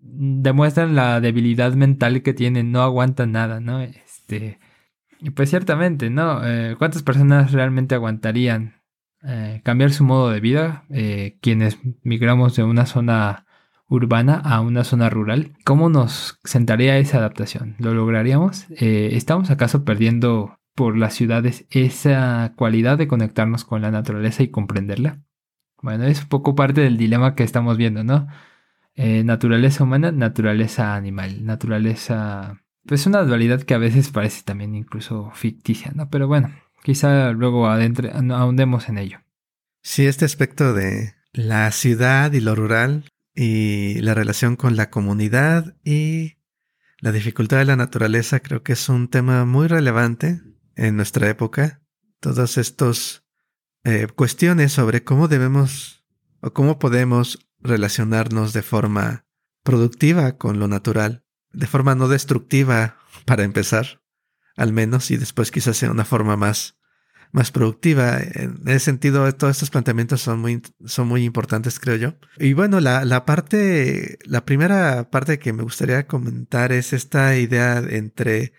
[0.00, 3.80] demuestran la debilidad mental que tienen, no aguantan nada, ¿no?
[3.80, 4.58] Este,
[5.34, 6.46] pues ciertamente, ¿no?
[6.46, 8.82] Eh, ¿Cuántas personas realmente aguantarían
[9.22, 10.84] eh, cambiar su modo de vida?
[10.90, 13.46] Eh, quienes migramos de una zona
[13.88, 15.52] urbana a una zona rural.
[15.64, 17.74] ¿Cómo nos sentaría esa adaptación?
[17.78, 18.66] ¿Lo lograríamos?
[18.70, 25.20] ¿Estamos acaso perdiendo por las ciudades esa cualidad de conectarnos con la naturaleza y comprenderla?
[25.82, 28.28] Bueno, es un poco parte del dilema que estamos viendo, ¿no?
[29.02, 32.60] Eh, naturaleza humana, naturaleza animal, naturaleza...
[32.84, 36.10] Pues una dualidad que a veces parece también incluso ficticia, ¿no?
[36.10, 39.20] Pero bueno, quizá luego adentre, ahondemos en ello.
[39.80, 45.76] Sí, este aspecto de la ciudad y lo rural y la relación con la comunidad
[45.82, 46.36] y
[46.98, 50.42] la dificultad de la naturaleza creo que es un tema muy relevante
[50.76, 51.80] en nuestra época.
[52.20, 53.24] Todas estas
[53.82, 56.04] eh, cuestiones sobre cómo debemos
[56.42, 59.26] o cómo podemos relacionarnos de forma
[59.62, 64.02] productiva con lo natural, de forma no destructiva para empezar,
[64.56, 66.78] al menos, y después quizás sea una forma más,
[67.32, 68.18] más productiva.
[68.20, 72.14] En ese sentido, todos estos planteamientos son muy, son muy importantes, creo yo.
[72.38, 77.78] Y bueno, la, la parte, la primera parte que me gustaría comentar es esta idea
[77.78, 78.52] entre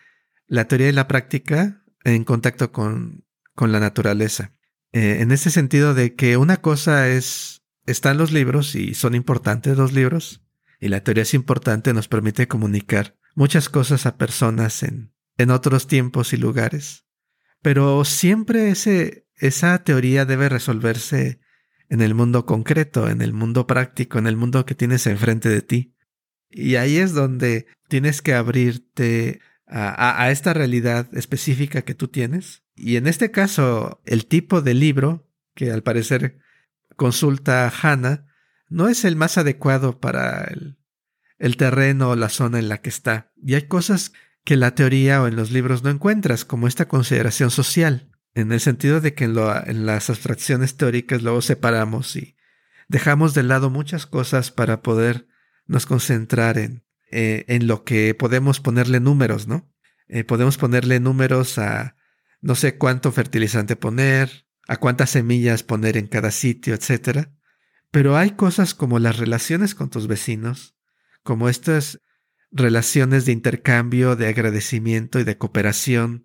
[0.48, 3.24] la teoría y la práctica en contacto con
[3.56, 4.54] con la naturaleza.
[4.92, 9.78] Eh, en ese sentido de que una cosa es, están los libros y son importantes
[9.78, 10.42] los libros,
[10.80, 15.88] y la teoría es importante, nos permite comunicar muchas cosas a personas en, en otros
[15.88, 17.06] tiempos y lugares.
[17.62, 21.40] Pero siempre ese, esa teoría debe resolverse
[21.90, 25.62] en el mundo concreto, en el mundo práctico, en el mundo que tienes enfrente de
[25.62, 25.96] ti.
[26.50, 32.64] Y ahí es donde tienes que abrirte a, a, esta realidad específica que tú tienes.
[32.76, 36.40] Y en este caso, el tipo de libro que al parecer
[37.02, 38.28] consulta Hannah
[38.70, 40.78] no es el más adecuado para el,
[41.40, 43.32] el terreno o la zona en la que está.
[43.42, 47.50] Y hay cosas que la teoría o en los libros no encuentras, como esta consideración
[47.50, 52.38] social, en el sentido de que en, lo, en las abstracciones teóricas luego separamos y
[52.88, 55.28] dejamos de lado muchas cosas para poder
[55.66, 59.74] nos concentrar en, eh, en lo que podemos ponerle números, ¿no?
[60.08, 61.96] Eh, podemos ponerle números a
[62.42, 67.30] no sé cuánto fertilizante poner, a cuántas semillas poner en cada sitio, etc.
[67.92, 70.76] Pero hay cosas como las relaciones con tus vecinos,
[71.24, 72.00] como estas
[72.52, 76.24] relaciones de intercambio, de agradecimiento y de cooperación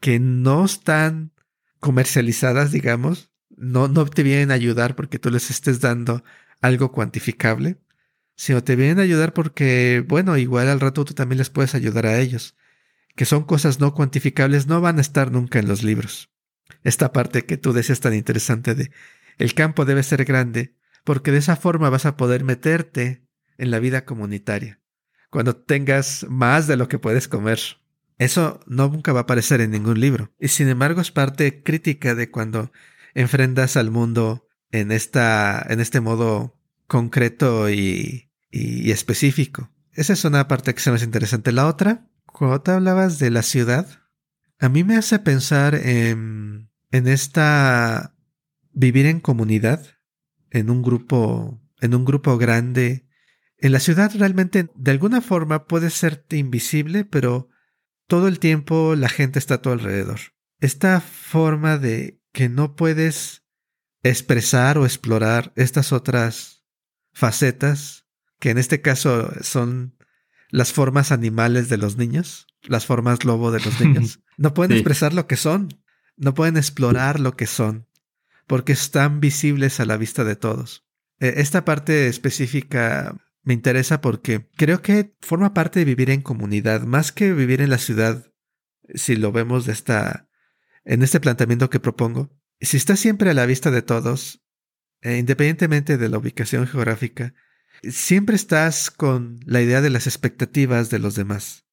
[0.00, 1.32] que no están
[1.80, 6.22] comercializadas, digamos, no, no te vienen a ayudar porque tú les estés dando
[6.60, 7.80] algo cuantificable,
[8.36, 12.06] sino te vienen a ayudar porque, bueno, igual al rato tú también les puedes ayudar
[12.06, 12.56] a ellos,
[13.14, 16.30] que son cosas no cuantificables, no van a estar nunca en los libros.
[16.82, 18.90] Esta parte que tú decías tan interesante de
[19.38, 23.26] el campo debe ser grande, porque de esa forma vas a poder meterte
[23.58, 24.80] en la vida comunitaria,
[25.30, 27.60] cuando tengas más de lo que puedes comer.
[28.18, 32.14] Eso no nunca va a aparecer en ningún libro, y sin embargo es parte crítica
[32.14, 32.72] de cuando
[33.14, 38.26] enfrentas al mundo en esta, en este modo concreto y
[38.56, 39.70] y, específico.
[39.92, 41.52] Esa es una parte que se me hace interesante.
[41.52, 43.86] La otra, cuando te hablabas de la ciudad,
[44.58, 48.14] a mí me hace pensar en, en esta
[48.72, 49.86] vivir en comunidad,
[50.50, 53.08] en un grupo, en un grupo grande.
[53.58, 57.48] En la ciudad realmente de alguna forma puede serte invisible, pero
[58.06, 60.20] todo el tiempo la gente está a tu alrededor.
[60.60, 63.44] Esta forma de que no puedes
[64.02, 66.64] expresar o explorar estas otras
[67.12, 68.06] facetas
[68.38, 69.96] que en este caso son
[70.50, 74.20] las formas animales de los niños, las formas lobo de los niños.
[74.36, 75.68] No pueden expresar lo que son,
[76.16, 77.86] no pueden explorar lo que son,
[78.46, 80.84] porque están visibles a la vista de todos.
[81.20, 86.82] E, esta parte específica me interesa porque creo que forma parte de vivir en comunidad,
[86.82, 88.32] más que vivir en la ciudad,
[88.94, 90.28] si lo vemos de esta,
[90.84, 92.30] en este planteamiento que propongo.
[92.60, 94.42] Si está siempre a la vista de todos,
[95.02, 97.34] e independientemente de la ubicación geográfica,
[97.82, 101.65] siempre estás con la idea de las expectativas de los demás.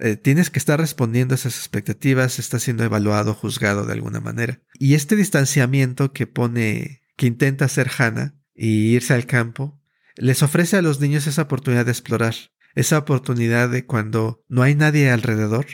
[0.00, 4.60] Eh, tienes que estar respondiendo a esas expectativas, estás siendo evaluado, juzgado de alguna manera.
[4.74, 9.80] Y este distanciamiento que pone, que intenta hacer Hannah y irse al campo,
[10.16, 12.34] les ofrece a los niños esa oportunidad de explorar,
[12.74, 15.66] esa oportunidad de cuando no hay nadie alrededor,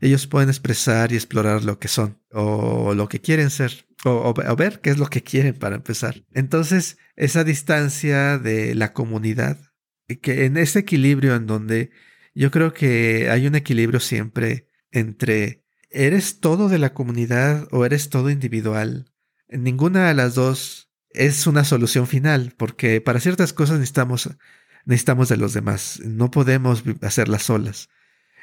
[0.00, 4.80] ellos pueden expresar y explorar lo que son o lo que quieren ser o, ver
[4.80, 6.24] qué es lo que quieren para empezar.
[6.32, 9.58] Entonces, esa distancia de la comunidad,
[10.22, 11.90] que en ese equilibrio en donde
[12.34, 18.10] yo creo que hay un equilibrio siempre entre eres todo de la comunidad o eres
[18.10, 19.12] todo individual.
[19.48, 24.30] Ninguna de las dos es una solución final, porque para ciertas cosas necesitamos,
[24.84, 26.00] necesitamos de los demás.
[26.04, 27.88] No podemos hacerlas solas.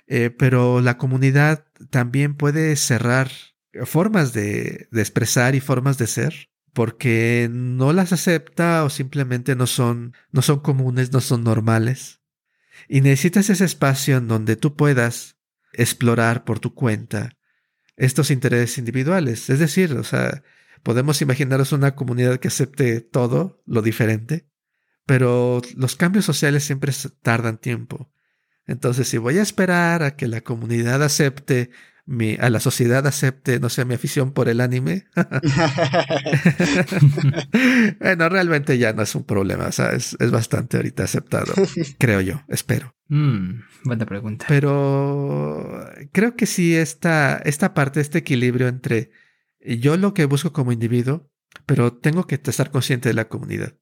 [0.08, 3.30] Eh, pero la comunidad también puede cerrar
[3.86, 9.68] formas de, de, expresar y formas de ser porque no las acepta o simplemente no
[9.68, 12.22] son, no son comunes, no son normales.
[12.88, 15.38] Y necesitas ese espacio en donde tú puedas
[15.74, 17.38] explorar por tu cuenta
[17.98, 19.50] estos intereses individuales.
[19.50, 20.44] Es decir, o sea,
[20.84, 24.48] podemos imaginaros una comunidad que acepte todo lo diferente,
[25.06, 28.12] pero los cambios sociales siempre tardan tiempo.
[28.66, 31.72] Entonces, si voy a esperar a que la comunidad acepte
[32.08, 35.06] mi, a la sociedad acepte, no sé, mi afición por el anime.
[38.00, 41.54] bueno, realmente ya no es un problema, o sea, es, es bastante ahorita aceptado,
[42.00, 42.96] creo yo, espero.
[43.10, 44.46] Mm, buena pregunta.
[44.48, 49.12] Pero creo que sí, esta, esta parte, este equilibrio entre
[49.60, 51.30] yo lo que busco como individuo,
[51.66, 53.74] pero tengo que estar consciente de la comunidad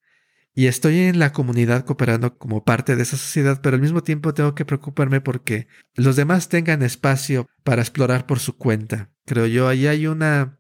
[0.55, 4.33] y estoy en la comunidad cooperando como parte de esa sociedad, pero al mismo tiempo
[4.33, 9.11] tengo que preocuparme porque los demás tengan espacio para explorar por su cuenta.
[9.25, 10.59] Creo yo, ahí hay una,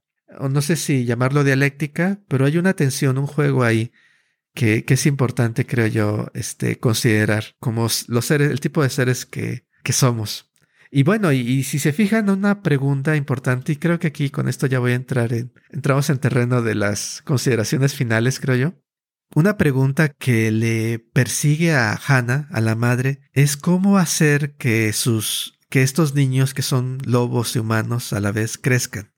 [0.49, 3.93] no sé si llamarlo dialéctica, pero hay una tensión, un juego ahí
[4.53, 9.65] que, es importante, creo yo, este, considerar como los seres, el tipo de seres que,
[9.81, 10.51] que somos.
[10.91, 14.67] Y bueno, y, si se fijan, una pregunta importante, y creo que aquí con esto
[14.67, 18.84] ya voy a entrar en, entramos en terreno de las consideraciones finales, creo yo.
[19.33, 25.59] Una pregunta que le persigue a Hannah, a la madre, es cómo hacer que sus,
[25.69, 29.13] que estos niños que son lobos y humanos a la vez crezcan.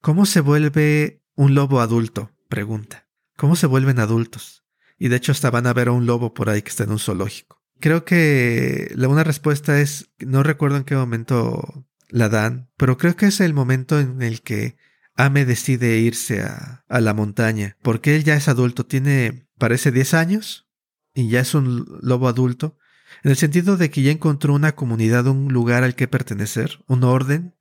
[0.00, 2.32] ¿Cómo se vuelve un lobo adulto?
[2.48, 3.08] Pregunta.
[3.36, 4.64] ¿Cómo se vuelven adultos?
[4.98, 6.92] Y de hecho hasta van a ver a un lobo por ahí que está en
[6.92, 7.62] un zoológico.
[7.80, 13.16] Creo que la una respuesta es, no recuerdo en qué momento la dan, pero creo
[13.16, 14.76] que es el momento en el que
[15.14, 20.14] Ame decide irse a, a la montaña, porque él ya es adulto, tiene, parece 10
[20.14, 20.68] años,
[21.14, 22.76] y ya es un lobo adulto,
[23.22, 27.04] en el sentido de que ya encontró una comunidad, un lugar al que pertenecer, un
[27.04, 27.54] orden,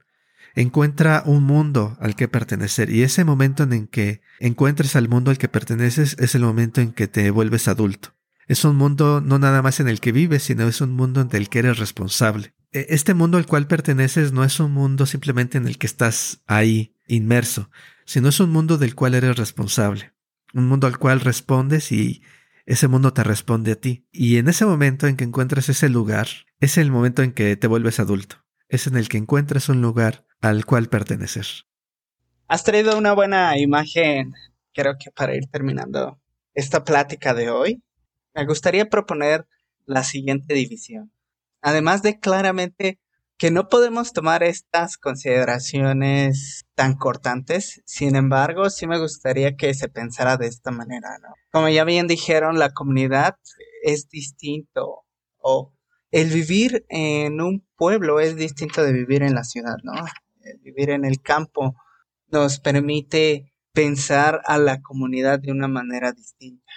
[0.55, 5.31] encuentra un mundo al que pertenecer, y ese momento en el que encuentres al mundo
[5.31, 8.13] al que perteneces es el momento en que te vuelves adulto.
[8.47, 11.29] Es un mundo no nada más en el que vives, sino es un mundo en
[11.31, 12.53] el que eres responsable.
[12.71, 16.41] E, este mundo al cual perteneces no es un mundo simplemente en el que estás
[16.45, 17.69] ahí, inmerso,
[18.05, 20.14] sino es un mundo del cual eres responsable.
[20.55, 22.23] Un mundo al cual respondes y
[22.65, 24.07] ese mundo te responde a ti.
[24.13, 26.27] Y en ese momento en que encuentras ese lugar,
[26.61, 28.37] es el momento en que te vuelves adulto.
[28.69, 31.45] Es en el que encuentras un lugar al cual pertenecer.
[32.47, 34.33] Has traído una buena imagen,
[34.73, 36.21] creo que para ir terminando
[36.53, 37.83] esta plática de hoy.
[38.33, 39.45] Me gustaría proponer
[39.85, 41.11] la siguiente división.
[41.61, 42.97] Además de claramente
[43.37, 49.89] que no podemos tomar estas consideraciones tan cortantes, sin embargo, sí me gustaría que se
[49.89, 51.29] pensara de esta manera, ¿no?
[51.51, 53.35] Como ya bien dijeron, la comunidad
[53.83, 55.03] es distinto
[55.37, 55.73] o
[56.11, 59.93] el vivir en un pueblo es distinto de vivir en la ciudad, ¿no?
[60.41, 61.75] El vivir en el campo
[62.27, 66.71] nos permite pensar a la comunidad de una manera distinta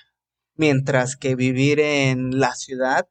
[0.58, 3.08] mientras que vivir en la ciudad,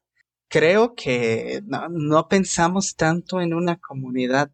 [0.50, 4.52] creo que no, pensamos tanto en una comunidad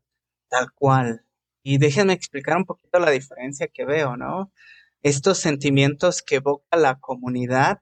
[0.50, 1.26] tal cual.
[1.64, 4.52] Y déjenme explicar un poquito la diferencia que veo, ¿no?
[5.02, 7.80] Estos sentimientos que evoca la comunidad,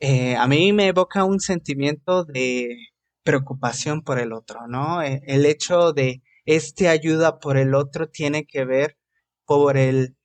[0.00, 2.76] eh, a mí me evoca un sentimiento de
[3.22, 5.02] preocupación por el otro, ¿no?
[5.02, 8.96] E, el hecho de este ayuda por el otro tiene que ver
[9.46, 10.16] por el,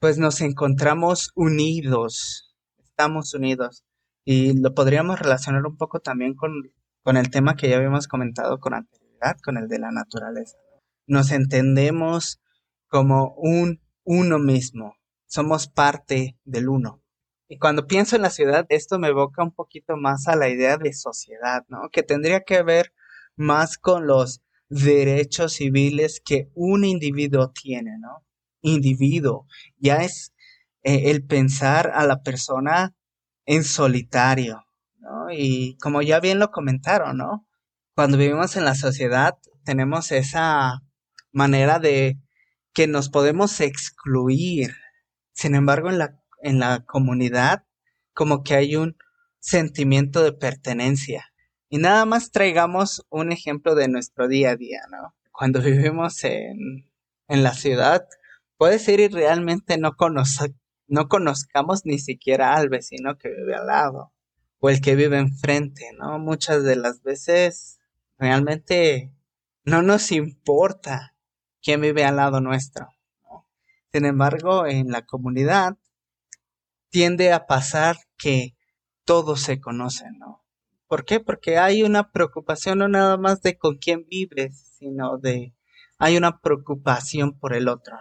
[0.00, 3.84] pues nos encontramos unidos, estamos unidos.
[4.24, 6.52] Y lo podríamos relacionar un poco también con,
[7.04, 10.56] con el tema que ya habíamos comentado con anterioridad, con el de la naturaleza.
[11.06, 12.40] Nos entendemos
[12.88, 14.96] como un uno mismo,
[15.26, 17.02] somos parte del uno.
[17.46, 20.78] Y cuando pienso en la ciudad, esto me evoca un poquito más a la idea
[20.78, 21.90] de sociedad, ¿no?
[21.92, 22.92] Que tendría que ver
[23.36, 28.24] más con los derechos civiles que un individuo tiene, ¿no?
[28.62, 29.46] Individuo.
[29.76, 30.32] Ya es
[30.82, 32.94] eh, el pensar a la persona
[33.44, 34.64] en solitario,
[35.04, 35.30] ¿no?
[35.30, 37.46] Y como ya bien lo comentaron, ¿no?
[37.94, 40.82] Cuando vivimos en la sociedad tenemos esa
[41.32, 42.18] manera de
[42.72, 44.74] que nos podemos excluir.
[45.32, 47.64] Sin embargo, en la, en la comunidad
[48.14, 48.96] como que hay un
[49.40, 51.32] sentimiento de pertenencia.
[51.68, 55.14] Y nada más traigamos un ejemplo de nuestro día a día, ¿no?
[55.32, 56.90] Cuando vivimos en,
[57.28, 58.06] en la ciudad,
[58.56, 60.54] puede ser y realmente no, conoce,
[60.86, 64.13] no conozcamos ni siquiera al vecino que vive al lado
[64.64, 66.18] o el que vive enfrente, ¿no?
[66.18, 67.80] Muchas de las veces
[68.16, 69.12] realmente
[69.62, 71.14] no nos importa
[71.62, 72.88] quién vive al lado nuestro.
[73.92, 75.76] Sin embargo, en la comunidad
[76.88, 78.56] tiende a pasar que
[79.04, 80.46] todos se conocen, ¿no?
[80.86, 81.20] ¿Por qué?
[81.20, 85.54] Porque hay una preocupación no nada más de con quién vives, sino de
[85.98, 87.98] hay una preocupación por el otro.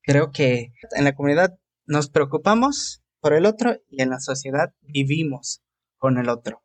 [0.00, 5.60] Creo que en la comunidad nos preocupamos por el otro y en la sociedad vivimos
[5.98, 6.62] con el otro.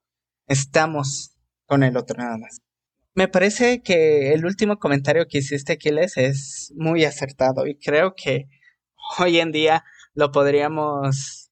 [0.48, 2.62] Estamos con el otro nada más.
[3.14, 8.48] Me parece que el último comentario que hiciste, Aquiles, es muy acertado y creo que
[9.20, 11.52] hoy en día lo podríamos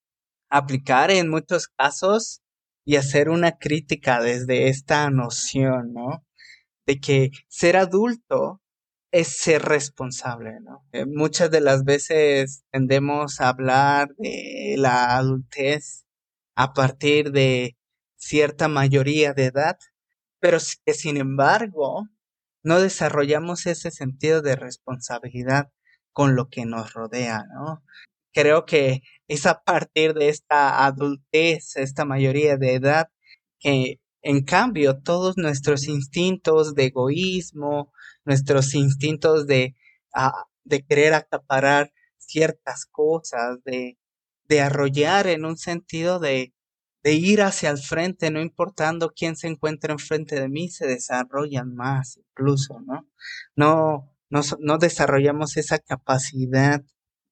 [0.50, 2.42] aplicar en muchos casos
[2.86, 6.26] y hacer una crítica desde esta noción, ¿no?
[6.88, 8.62] De que ser adulto
[9.12, 10.86] es ser responsable, ¿no?
[10.92, 16.06] Eh, muchas de las veces tendemos a hablar de la adultez
[16.60, 17.78] a partir de
[18.18, 19.78] cierta mayoría de edad,
[20.42, 22.10] pero que sin embargo
[22.64, 25.72] no desarrollamos ese sentido de responsabilidad
[26.12, 27.82] con lo que nos rodea, ¿no?
[28.34, 33.08] Creo que es a partir de esta adultez, esta mayoría de edad,
[33.60, 37.94] que en cambio todos nuestros instintos de egoísmo,
[38.26, 39.78] nuestros instintos de,
[40.14, 43.98] ah, de querer acaparar ciertas cosas, de,
[44.50, 46.54] de arrollar en un sentido de,
[47.04, 51.74] de ir hacia el frente, no importando quién se encuentra enfrente de mí, se desarrollan
[51.76, 53.08] más incluso, ¿no?
[53.56, 56.82] No, no, no desarrollamos esa capacidad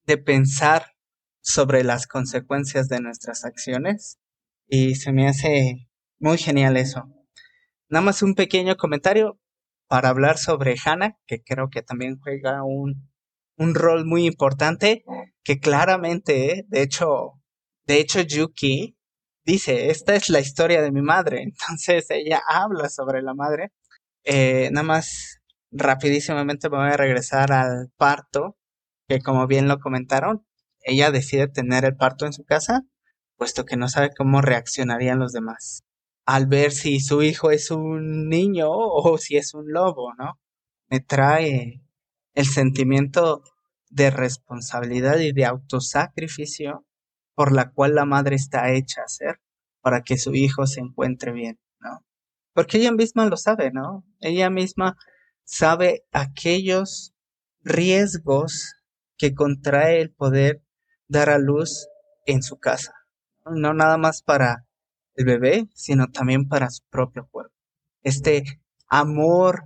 [0.06, 0.94] de pensar
[1.42, 4.20] sobre las consecuencias de nuestras acciones
[4.68, 5.90] y se me hace
[6.20, 7.10] muy genial eso.
[7.90, 9.40] Nada más un pequeño comentario
[9.88, 13.10] para hablar sobre Hannah, que creo que también juega un,
[13.58, 15.04] un rol muy importante,
[15.44, 17.34] que claramente, de hecho,
[17.86, 18.98] de hecho Yuki
[19.46, 23.72] dice, esta es la historia de mi madre, entonces ella habla sobre la madre.
[24.24, 25.40] Eh, nada más
[25.72, 28.58] rapidísimamente me voy a regresar al parto,
[29.08, 30.46] que como bien lo comentaron,
[30.82, 32.84] ella decide tener el parto en su casa,
[33.38, 35.84] puesto que no sabe cómo reaccionarían los demás
[36.28, 40.40] al ver si su hijo es un niño o si es un lobo, ¿no?
[40.90, 41.82] Me trae
[42.38, 43.42] el sentimiento
[43.90, 46.86] de responsabilidad y de autosacrificio
[47.34, 49.42] por la cual la madre está hecha a ser
[49.82, 52.06] para que su hijo se encuentre bien, ¿no?
[52.54, 54.06] Porque ella misma lo sabe, ¿no?
[54.20, 54.98] Ella misma
[55.46, 57.16] sabe aquellos
[57.64, 58.76] riesgos
[59.18, 60.62] que contrae el poder
[61.08, 61.88] dar a luz
[62.28, 62.94] en su casa.
[63.48, 64.68] No nada más para
[65.16, 67.56] el bebé, sino también para su propio cuerpo.
[68.04, 68.44] Este
[68.90, 69.64] amor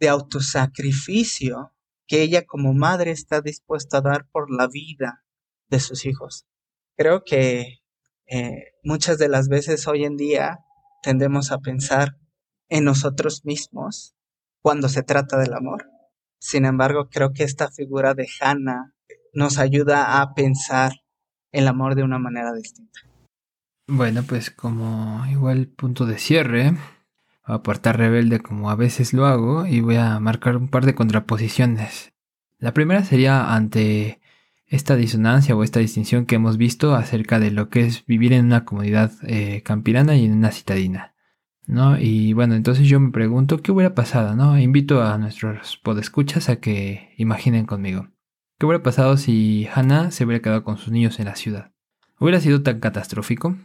[0.00, 1.74] de autosacrificio
[2.08, 5.24] que ella como madre está dispuesta a dar por la vida
[5.68, 6.46] de sus hijos.
[6.96, 7.80] Creo que
[8.26, 10.58] eh, muchas de las veces hoy en día
[11.02, 12.16] tendemos a pensar
[12.68, 14.16] en nosotros mismos
[14.62, 15.86] cuando se trata del amor.
[16.40, 18.94] Sin embargo, creo que esta figura de Hannah
[19.32, 20.92] nos ayuda a pensar
[21.52, 23.00] el amor de una manera distinta.
[23.86, 26.76] Bueno, pues como igual punto de cierre,
[27.52, 30.94] a apartar rebelde como a veces lo hago y voy a marcar un par de
[30.94, 32.12] contraposiciones.
[32.58, 34.20] La primera sería ante
[34.66, 38.46] esta disonancia o esta distinción que hemos visto acerca de lo que es vivir en
[38.46, 41.14] una comunidad eh, campirana y en una citadina.
[41.68, 41.98] ¿no?
[41.98, 44.58] Y bueno, entonces yo me pregunto qué hubiera pasado, ¿no?
[44.58, 48.08] Invito a nuestros podescuchas a que imaginen conmigo.
[48.58, 51.72] ¿Qué hubiera pasado si Hannah se hubiera quedado con sus niños en la ciudad?
[52.18, 53.56] ¿Hubiera sido tan catastrófico?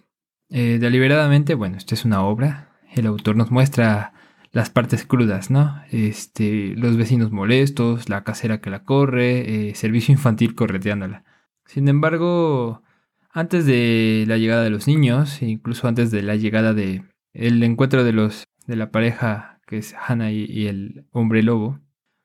[0.49, 2.72] Eh, deliberadamente, bueno, esta es una obra.
[2.95, 4.13] El autor nos muestra
[4.51, 5.81] las partes crudas, ¿no?
[5.91, 11.23] Este, los vecinos molestos, la casera que la corre, eh, servicio infantil correteándola.
[11.65, 12.83] Sin embargo,
[13.31, 18.03] antes de la llegada de los niños, incluso antes de la llegada de el encuentro
[18.03, 21.79] de los de la pareja que es Hannah y, el hombre lobo,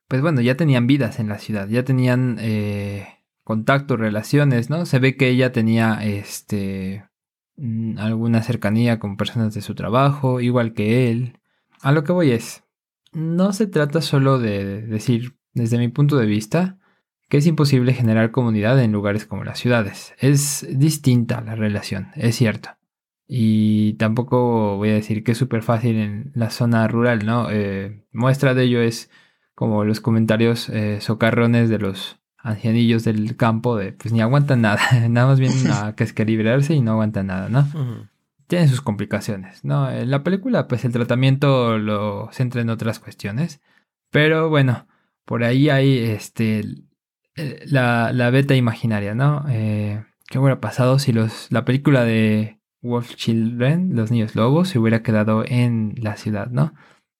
[0.06, 3.08] pues bueno, ya tenían vidas en la ciudad, ya tenían eh,
[3.42, 4.84] contactos, relaciones, ¿no?
[4.84, 7.08] Se ve que ella tenía este
[7.98, 11.38] alguna cercanía con personas de su trabajo, igual que él.
[11.82, 12.64] A lo que voy es,
[13.12, 16.78] no se trata solo de decir, desde mi punto de vista,
[17.28, 20.14] que es imposible generar comunidad en lugares como las ciudades.
[20.18, 22.70] Es distinta la relación, es cierto.
[23.26, 27.50] Y tampoco voy a decir que es súper fácil en la zona rural, ¿no?
[27.50, 29.10] Eh, muestra de ello es
[29.54, 34.80] como los comentarios eh, socarrones de los ancianillos del campo de pues ni aguantan nada,
[35.08, 37.68] nada más vienen a que es que liberarse y no aguantan nada, ¿no?
[38.46, 39.90] Tienen sus complicaciones, ¿no?
[39.90, 43.60] En la película pues el tratamiento lo centra en otras cuestiones,
[44.10, 44.86] pero bueno,
[45.24, 46.64] por ahí hay este
[47.66, 49.44] la, la beta imaginaria, ¿no?
[49.48, 54.78] Eh, ¿Qué hubiera pasado si los la película de Wolf Children, los niños lobos, se
[54.78, 56.74] hubiera quedado en la ciudad, ¿no?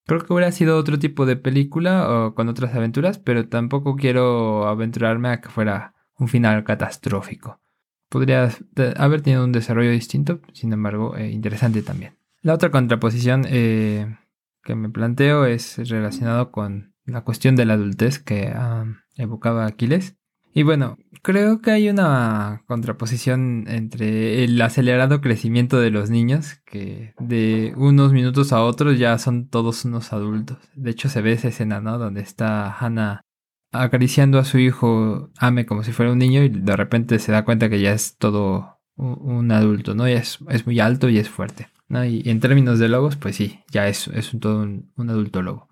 [0.09, 4.67] Creo que hubiera sido otro tipo de película o con otras aventuras, pero tampoco quiero
[4.67, 7.61] aventurarme a que fuera un final catastrófico.
[8.09, 8.51] Podría
[8.97, 12.17] haber tenido un desarrollo distinto, sin embargo, eh, interesante también.
[12.41, 14.17] La otra contraposición eh,
[14.63, 20.17] que me planteo es relacionado con la cuestión de la adultez que ah, evocaba Aquiles.
[20.55, 27.15] Y bueno, creo que hay una contraposición entre el acelerado crecimiento de los niños, que
[27.19, 30.59] de unos minutos a otros ya son todos unos adultos.
[30.75, 31.99] De hecho, se ve esa escena, ¿no?
[31.99, 33.23] Donde está Hannah
[33.71, 37.45] acariciando a su hijo Ame como si fuera un niño y de repente se da
[37.45, 40.09] cuenta que ya es todo un adulto, ¿no?
[40.09, 41.69] Ya es, muy alto y es fuerte.
[41.89, 45.69] Y, en términos de lobos, pues sí, ya es, es todo un adulto lobo.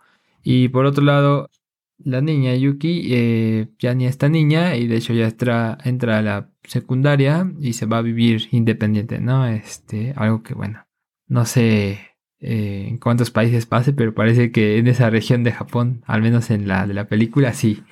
[0.49, 1.51] Y por otro lado,
[1.99, 6.23] la niña Yuki eh, ya ni está niña y de hecho ya entra, entra a
[6.23, 9.47] la secundaria y se va a vivir independiente, ¿no?
[9.47, 10.87] Este, algo que bueno,
[11.27, 12.01] no sé
[12.41, 16.51] eh, en cuántos países pase, pero parece que en esa región de Japón, al menos
[16.51, 17.83] en la de la película, sí.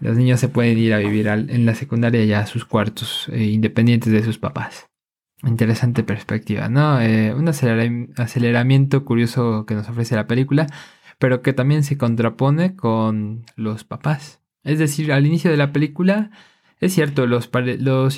[0.00, 3.46] Los niños se pueden ir a vivir en la secundaria ya a sus cuartos, eh,
[3.46, 4.88] independientes de sus papás.
[5.42, 6.98] Interesante perspectiva, ¿no?
[7.36, 10.66] un aceleramiento curioso que nos ofrece la película
[11.18, 14.40] pero que también se contrapone con los papás.
[14.62, 16.30] Es decir, al inicio de la película,
[16.80, 17.50] es cierto, los,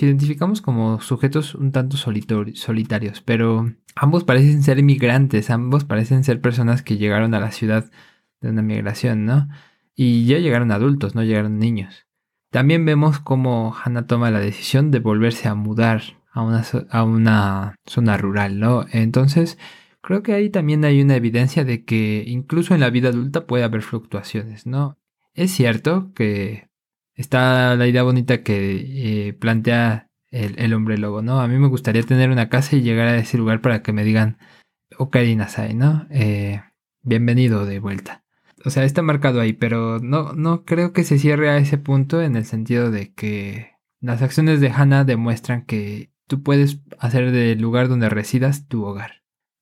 [0.03, 6.83] identificamos como sujetos un tanto solitarios, pero ambos parecen ser inmigrantes, ambos parecen ser personas
[6.83, 7.91] que llegaron a la ciudad
[8.41, 9.49] de una migración, ¿no?
[9.95, 12.07] Y ya llegaron adultos, no llegaron niños.
[12.51, 17.77] También vemos cómo Hannah toma la decisión de volverse a mudar a una, a una
[17.87, 18.85] zona rural, ¿no?
[18.93, 19.57] Entonces,
[20.01, 23.65] creo que ahí también hay una evidencia de que incluso en la vida adulta puede
[23.65, 24.99] haber fluctuaciones, ¿no?
[25.35, 26.69] Es cierto que
[27.15, 31.41] está la idea bonita que eh, plantea el, hombre lobo, ¿no?
[31.41, 34.05] A mí me gustaría tener una casa y llegar a ese lugar para que me
[34.05, 34.39] digan,
[34.97, 36.07] Ocarina Sai, ¿no?
[36.11, 36.63] Eh,
[37.03, 38.25] bienvenido de vuelta.
[38.65, 42.23] O sea, está marcado ahí, pero no, no creo que se cierre a ese punto
[42.23, 47.61] en el sentido de que las acciones de Hannah demuestran que tú puedes hacer del
[47.61, 49.20] lugar donde residas tu hogar.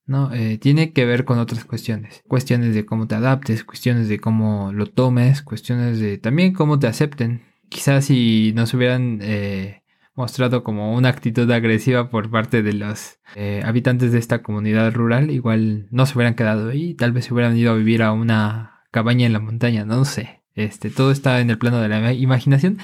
[0.09, 0.33] ¿No?
[0.35, 2.25] Eh, tiene que ver con otras cuestiones.
[2.27, 6.89] Cuestiones de cómo te adaptes, cuestiones de cómo lo tomes, cuestiones de también cómo te
[6.89, 7.43] acepten.
[7.69, 9.83] Quizás si nos hubieran eh,
[10.15, 15.31] mostrado como una actitud agresiva por parte de los eh, habitantes de esta comunidad rural,
[15.31, 18.81] igual no se hubieran quedado ahí, tal vez se hubieran ido a vivir a una
[18.91, 20.43] cabaña en la montaña, no sé.
[20.55, 22.79] Este, todo está en el plano de la imaginación,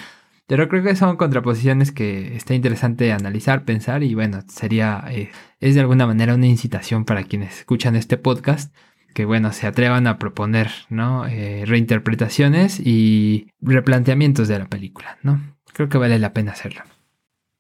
[0.47, 5.31] pero creo que son contraposiciones que está interesante analizar, pensar y bueno, sería, eh,
[5.61, 8.75] es de alguna manera una incitación para quienes escuchan este podcast
[9.15, 11.27] que bueno, se atrevan a proponer, ¿no?
[11.27, 15.41] Eh, reinterpretaciones y replanteamientos de la película, ¿no?
[15.73, 16.83] Creo que vale la pena hacerlo.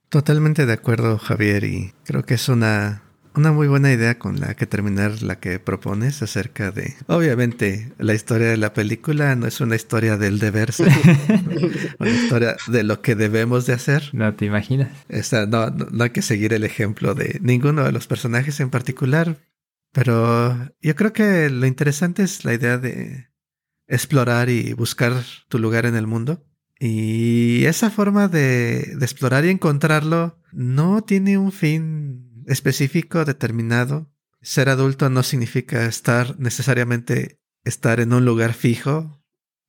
[0.09, 3.03] Totalmente de acuerdo, Javier, y creo que es una,
[3.35, 6.95] una muy buena idea con la que terminar la que propones acerca de...
[7.07, 10.89] Obviamente, la historia de la película no es una historia del deber ser,
[11.99, 14.11] una historia de lo que debemos de hacer.
[14.13, 14.91] No te imaginas.
[15.49, 19.39] no, no hay que seguir el ejemplo de ninguno de los personajes en particular,
[19.93, 23.29] pero yo creo que lo interesante es la idea de
[23.87, 25.13] explorar y buscar
[25.49, 26.45] tu lugar en el mundo.
[26.81, 34.11] Y esa forma de, explorar y encontrarlo no tiene un fin específico, determinado.
[34.41, 39.23] Ser adulto no significa estar necesariamente estar en un lugar fijo,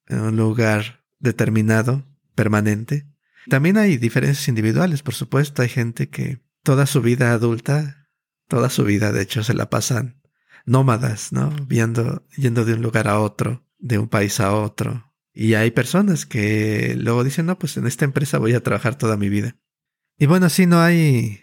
[0.07, 2.05] en un lugar determinado,
[2.35, 3.07] permanente.
[3.49, 5.61] También hay diferencias individuales, por supuesto.
[5.61, 8.09] Hay gente que toda su vida adulta,
[8.47, 10.21] toda su vida de hecho se la pasan
[10.65, 11.55] nómadas, ¿no?
[11.67, 16.25] Viendo, yendo de un lugar a otro, de un país a otro, y hay personas
[16.25, 19.57] que luego dicen, no, pues en esta empresa voy a trabajar toda mi vida.
[20.17, 21.41] Y bueno, sí, no hay,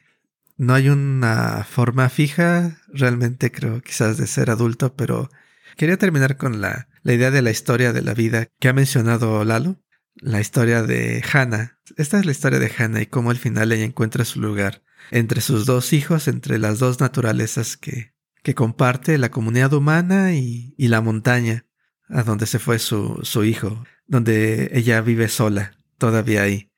[0.56, 5.30] no hay una forma fija, realmente creo quizás de ser adulto, pero
[5.76, 9.44] quería terminar con la, la idea de la historia de la vida que ha mencionado
[9.44, 9.80] Lalo,
[10.14, 11.78] la historia de Hannah.
[11.96, 15.40] Esta es la historia de Hannah y cómo al final ella encuentra su lugar entre
[15.40, 20.88] sus dos hijos, entre las dos naturalezas que, que comparte la comunidad humana y, y
[20.88, 21.66] la montaña
[22.08, 26.70] a donde se fue su, su hijo, donde ella vive sola, todavía ahí,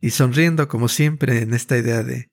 [0.00, 2.30] y sonriendo como siempre en esta idea de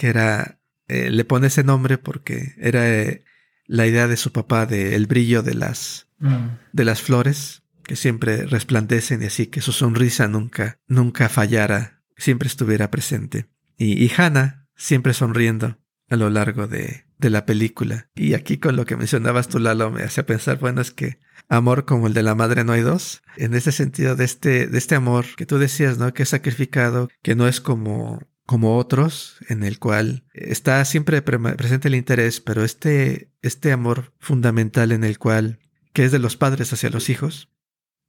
[0.00, 3.22] que era, eh, le pone ese nombre porque era eh,
[3.66, 6.46] la idea de su papá de el brillo de las, mm.
[6.72, 12.46] de las flores que siempre resplandecen y así que su sonrisa nunca, nunca fallara, siempre
[12.48, 13.50] estuviera presente.
[13.76, 15.78] Y, y Hannah siempre sonriendo
[16.08, 18.08] a lo largo de, de la película.
[18.14, 21.18] Y aquí con lo que mencionabas tú, Lalo, me hacía pensar, bueno, es que
[21.50, 23.20] amor como el de la madre no hay dos.
[23.36, 26.14] En ese sentido de este, de este amor que tú decías, ¿no?
[26.14, 31.86] Que es sacrificado, que no es como, como otros, en el cual está siempre presente
[31.86, 35.60] el interés, pero este, este amor fundamental en el cual,
[35.92, 37.48] que es de los padres hacia los hijos,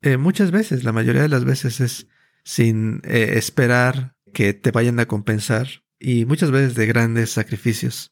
[0.02, 2.08] eh, muchas veces, la mayoría de las veces es
[2.44, 5.68] sin eh, esperar que te vayan a compensar
[6.00, 8.12] y muchas veces de grandes sacrificios.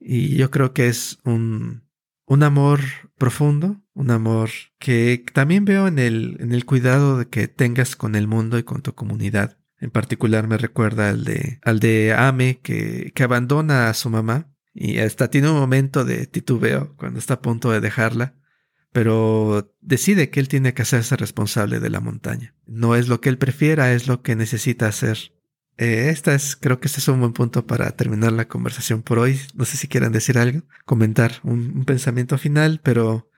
[0.00, 1.86] Y yo creo que es un,
[2.24, 2.80] un amor
[3.18, 4.48] profundo, un amor
[4.78, 8.62] que también veo en el, en el cuidado de que tengas con el mundo y
[8.62, 9.57] con tu comunidad.
[9.80, 14.52] En particular me recuerda al de, al de Ame que, que abandona a su mamá
[14.74, 18.34] y hasta tiene un momento de titubeo cuando está a punto de dejarla,
[18.92, 22.54] pero decide que él tiene que hacerse responsable de la montaña.
[22.66, 25.32] No es lo que él prefiera, es lo que necesita hacer.
[25.78, 29.18] Eh, esta es, creo que este es un buen punto para terminar la conversación por
[29.18, 29.40] hoy.
[29.54, 33.30] No sé si quieran decir algo, comentar un, pensamiento final, pero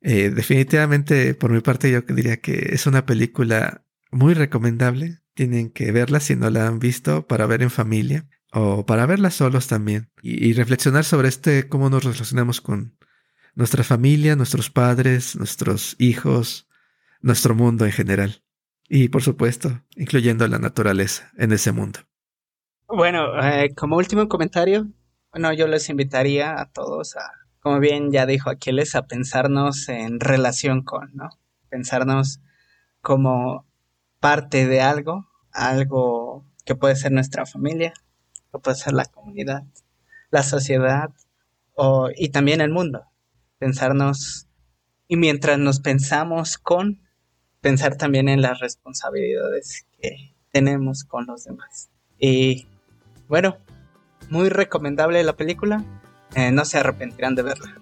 [0.00, 5.20] eh, definitivamente por mi parte yo diría que es una película muy recomendable.
[5.34, 9.30] Tienen que verla si no la han visto para ver en familia o para verla
[9.30, 12.96] solos también y, reflexionar sobre este cómo nos relacionamos con
[13.54, 16.68] nuestra familia, nuestros padres, nuestros hijos,
[17.20, 18.42] nuestro mundo en general.
[18.88, 22.00] Y por supuesto, incluyendo la naturaleza en ese mundo.
[22.86, 24.86] Bueno, eh, como último comentario,
[25.32, 30.20] bueno, yo les invitaría a todos a, como bien ya dijo Aquiles, a pensarnos en
[30.20, 31.30] relación con, ¿no?
[31.70, 32.40] Pensarnos
[33.00, 33.66] como
[34.24, 37.92] parte de algo, algo que puede ser nuestra familia,
[38.50, 39.64] que puede ser la comunidad,
[40.30, 41.10] la sociedad
[42.16, 43.04] y también el mundo.
[43.58, 44.48] Pensarnos,
[45.08, 47.02] y mientras nos pensamos con,
[47.60, 51.90] pensar también en las responsabilidades que tenemos con los demás.
[52.18, 52.66] Y
[53.28, 53.58] bueno,
[54.30, 55.84] muy recomendable la película.
[56.34, 57.74] Eh, no se arrepentirán de verla.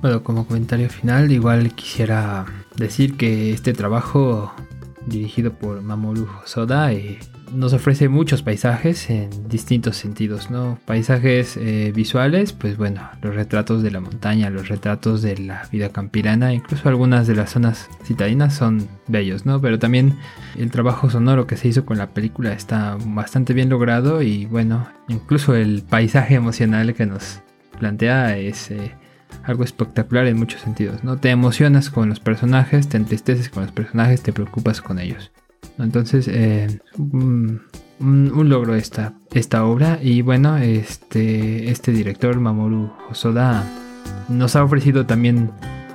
[0.00, 2.46] Bueno, como comentario final, igual quisiera
[2.76, 4.54] decir que este trabajo
[5.06, 7.18] dirigido por Mamoru Hosoda eh,
[7.52, 10.78] nos ofrece muchos paisajes en distintos sentidos, ¿no?
[10.84, 15.90] Paisajes eh, visuales, pues bueno, los retratos de la montaña, los retratos de la vida
[15.90, 19.60] campirana, incluso algunas de las zonas citadinas son bellos, ¿no?
[19.60, 20.18] Pero también
[20.56, 24.88] el trabajo sonoro que se hizo con la película está bastante bien logrado y bueno,
[25.08, 27.40] incluso el paisaje emocional que nos
[27.78, 28.70] plantea es...
[28.70, 28.94] Eh,
[29.44, 31.18] algo espectacular en muchos sentidos, ¿no?
[31.18, 35.30] Te emocionas con los personajes, te entristeces con los personajes, te preocupas con ellos.
[35.78, 37.60] Entonces, eh, un,
[38.00, 39.98] logro esta, esta obra.
[40.02, 43.64] Y bueno, este, este director, Mamoru Hosoda,
[44.28, 45.50] nos ha ofrecido también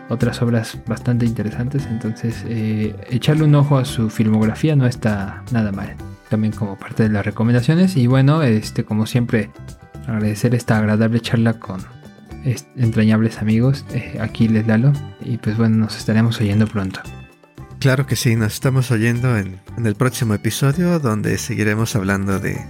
[0.09, 1.87] otras obras bastante interesantes.
[1.87, 5.95] Entonces, eh, echarle un ojo a su filmografía no está nada mal.
[6.29, 7.97] También como parte de las recomendaciones.
[7.97, 9.49] Y bueno, este, como siempre,
[10.07, 11.81] agradecer esta agradable charla con
[12.75, 13.83] entrañables amigos.
[13.93, 14.93] Eh, aquí les Lalo.
[15.21, 17.01] Y pues bueno, nos estaremos oyendo pronto.
[17.79, 22.63] Claro que sí, nos estamos oyendo en, el próximo episodio donde seguiremos hablando de,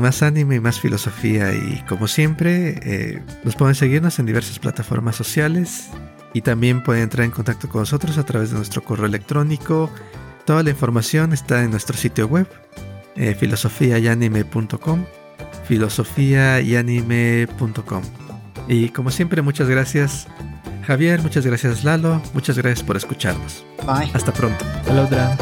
[0.00, 5.14] más anime y más filosofía y como siempre eh, nos pueden seguirnos en diversas plataformas
[5.14, 5.90] sociales
[6.34, 9.92] y también pueden entrar en contacto con nosotros a través de nuestro correo electrónico.
[10.44, 12.48] Toda la información está en nuestro sitio web
[13.14, 15.04] eh, filosofiayanime.com
[15.68, 18.02] filosofiayanime.com
[18.68, 20.26] y como siempre muchas gracias
[20.86, 23.64] Javier, muchas gracias Lalo, muchas gracias por escucharnos.
[23.86, 24.10] Bye.
[24.14, 24.64] Hasta pronto.
[24.90, 25.36] Otra.